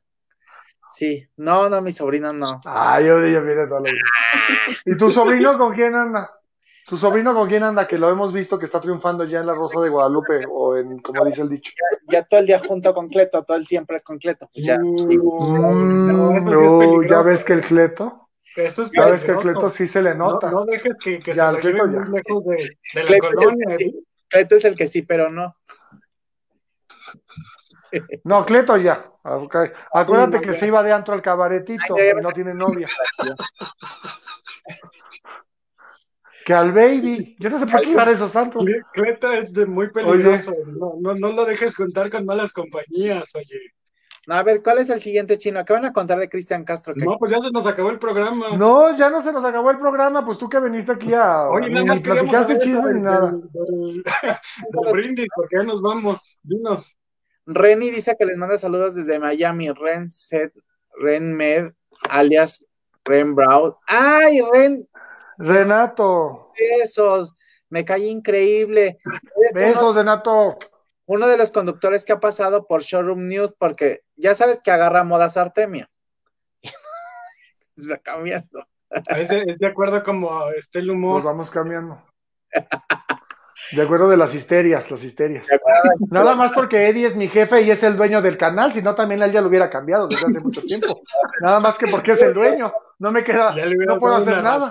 [0.90, 2.60] Sí, no, no, mi sobrino no.
[2.66, 4.02] Ay, yo, yo viene toda la vida.
[4.84, 6.30] ¿Y tu sobrino con quién anda?
[6.92, 7.88] ¿Tu sobrino con quién anda?
[7.88, 10.98] Que lo hemos visto que está triunfando ya en la Rosa de Guadalupe o en,
[10.98, 11.72] como dice el dicho.
[12.06, 14.50] Ya todo el día junto con Cleto, todo el siempre con Cleto.
[14.52, 14.78] Pues ya.
[14.78, 19.24] Mm, no, eso sí es no, ya ves que el Cleto, Eso es ya ves
[19.24, 19.38] que el.
[19.38, 20.50] Cleto sí se le No, nota.
[20.50, 21.98] no dejes que, que Ya, se el Cleto ya.
[22.00, 23.76] muy lejos de, de la Cleto es el colonia.
[23.78, 23.94] que ¿eh?
[24.28, 25.56] Cleto es el que sí, pero no.
[28.24, 29.00] No, Cleto ya.
[29.24, 29.56] Ok.
[29.94, 30.58] Acuérdate no, que ya.
[30.58, 32.20] se iba de antro al cabaretito Ay, ya, ya.
[32.20, 32.86] y no tiene novia.
[36.44, 37.36] Que al baby.
[37.38, 38.32] Yo no sé por qué iban a esos.
[38.34, 40.52] Cle- Cleta es de muy peligroso.
[40.66, 43.58] No, no, no lo dejes juntar con malas compañías, oye.
[44.26, 45.64] No, a ver, ¿cuál es el siguiente chino?
[45.64, 46.94] ¿Qué van a contar de Cristian Castro?
[46.94, 48.56] ¿Qué- No, pues ya se nos acabó el programa.
[48.56, 50.24] No, ya no se nos acabó el programa.
[50.24, 51.48] Pues tú que viniste aquí a.
[51.48, 53.32] Oye, nada más queríamos platicaste saber eso chisme ni nada.
[53.32, 54.04] del-
[54.92, 56.38] brindis, porque ya nos vamos.
[56.42, 56.96] Dinos.
[57.46, 59.70] Reni dice que les manda saludos desde Miami.
[59.72, 60.52] Ren Set,
[61.00, 61.72] Ren Med,
[62.08, 62.64] alias
[63.04, 63.74] Ren Brown.
[63.88, 64.86] ¡Ay, Ren!
[65.42, 66.52] Renato.
[66.58, 67.34] Besos.
[67.68, 68.98] Me cae increíble.
[69.04, 70.58] Es uno, Besos, Renato.
[71.06, 75.04] uno de los conductores que ha pasado por Showroom News, porque ya sabes que agarra
[75.04, 75.88] modas Artemio.
[77.76, 78.66] Se va cambiando.
[79.16, 81.22] Es de, es de acuerdo como esté el Nos humor.
[81.22, 82.02] vamos cambiando.
[83.70, 85.46] De acuerdo de las histerias, las histerias.
[86.10, 88.94] Nada más porque Eddie es mi jefe y es el dueño del canal, si no
[88.94, 91.00] también él ya lo hubiera cambiado desde hace mucho tiempo.
[91.40, 92.72] Nada más que porque es el dueño.
[92.98, 93.54] No me queda,
[93.86, 94.70] no puedo hacer nada.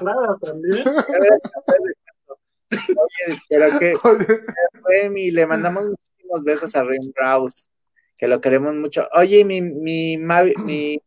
[2.71, 4.41] Oye, pero que Oye,
[4.85, 7.69] Remy, le mandamos muchísimos besos a Ren Browse,
[8.17, 9.07] que lo queremos mucho.
[9.13, 11.01] Oye, mi, mi, mi,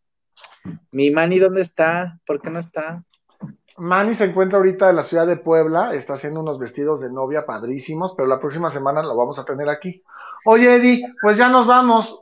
[0.91, 2.19] mi Manny, ¿dónde está?
[2.27, 3.01] ¿Por qué no está?
[3.77, 7.45] Manny se encuentra ahorita en la ciudad de Puebla, está haciendo unos vestidos de novia
[7.45, 10.03] padrísimos, pero la próxima semana lo vamos a tener aquí.
[10.47, 12.21] Oye, Eddie, pues ya nos vamos.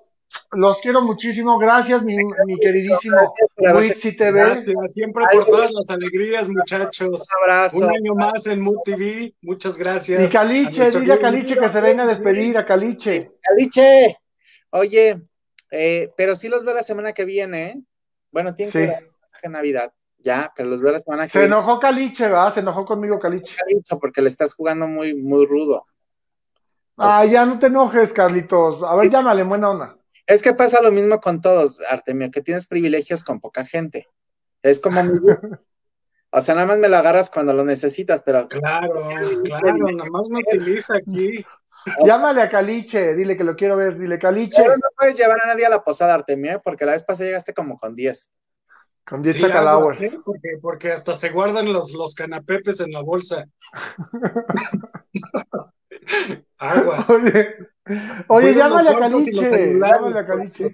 [0.52, 1.58] Los quiero muchísimo.
[1.58, 4.40] Gracias, mi, mi queridísimo Witsi TV.
[4.40, 7.28] Gracias, siempre por todas las alegrías, muchachos.
[7.28, 7.78] Un abrazo.
[7.78, 9.34] Un año más en Mood TV.
[9.42, 10.22] Muchas gracias.
[10.22, 13.32] Y Caliche, A dile a Caliche que se venga a despedir, a Caliche.
[13.42, 14.16] Caliche.
[14.70, 15.20] Oye,
[15.70, 17.82] eh, pero sí los veo la semana que viene, ¿eh?
[18.30, 18.78] Bueno, tienen Sí.
[18.78, 19.92] que ver el mensaje de Navidad,
[20.22, 22.52] ya, pero los veo la semana que Se enojó Caliche, ¿verdad?
[22.52, 23.56] Se enojó conmigo Caliche.
[23.60, 25.84] Ha dicho, porque le estás jugando muy, muy rudo.
[26.96, 28.82] Ah, ya no te enojes, Carlitos.
[28.82, 29.96] A ver, llámale, buena onda.
[30.26, 34.08] Es que pasa lo mismo con todos, Artemio, que tienes privilegios con poca gente.
[34.62, 35.18] Es como mi
[36.34, 39.08] O sea, nada más me lo agarras cuando lo necesitas, pero Claro,
[39.44, 41.44] claro, nada más me utiliza aquí.
[42.04, 45.48] Llámale a Caliche, dile que lo quiero ver, dile Caliche, pero no puedes llevar a
[45.48, 46.60] nadie a la posada, Artemio, ¿eh?
[46.62, 48.30] porque la vez pasada llegaste como con 10.
[49.04, 49.42] Con 10 Sí,
[50.24, 53.44] porque, porque hasta se guardan los, los canapepes en la bolsa.
[56.58, 57.04] Agua.
[57.08, 57.56] Oye,
[58.28, 60.72] oye, llámale a Caliche, llámale a Caliche.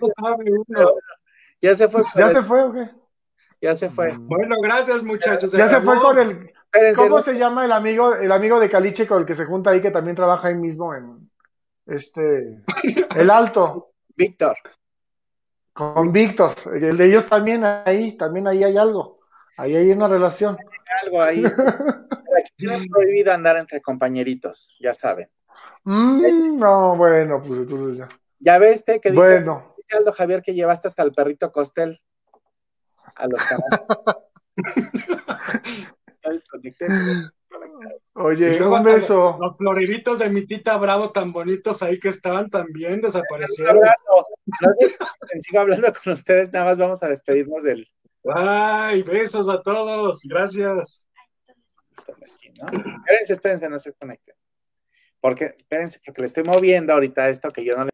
[1.60, 2.02] Ya se fue.
[2.14, 2.90] ¿Ya se fue o qué?
[3.60, 4.14] Ya se fue.
[4.16, 5.50] Bueno, gracias muchachos.
[5.52, 6.52] Ya se fue con el.
[6.64, 9.46] Espérense, ¿Cómo no- se llama el amigo, el amigo de Caliche con el que se
[9.46, 11.30] junta ahí, que también trabaja ahí mismo en
[11.86, 12.62] este
[13.16, 14.56] el alto, Víctor.
[15.78, 19.20] Con Víctor, el de ellos también ahí, también ahí hay algo,
[19.56, 20.58] ahí hay una relación.
[21.04, 21.44] Algo ahí.
[22.36, 25.30] Aquí tienen prohibido andar entre compañeritos, ya saben.
[25.84, 28.08] Mm, no, bueno, pues entonces ya.
[28.40, 32.00] Ya ves, te que dice, Bueno, dice Aldo Javier que llevaste hasta el perrito Costel
[33.14, 33.86] a los canales.
[38.14, 39.30] Oye, luego un beso.
[39.32, 43.82] Los, los floreritos de mi tita Bravo tan bonitos ahí que estaban también Un desaparecieron.
[45.40, 47.86] sigo hablando con ustedes, nada más vamos a despedirnos del.
[48.34, 50.20] Ay, besos a todos.
[50.24, 51.04] Gracias.
[52.60, 52.66] ¿no?
[52.66, 54.34] Espérense, espérense, no se conecten.
[55.20, 57.86] Porque, espérense, porque le estoy moviendo ahorita esto que yo no le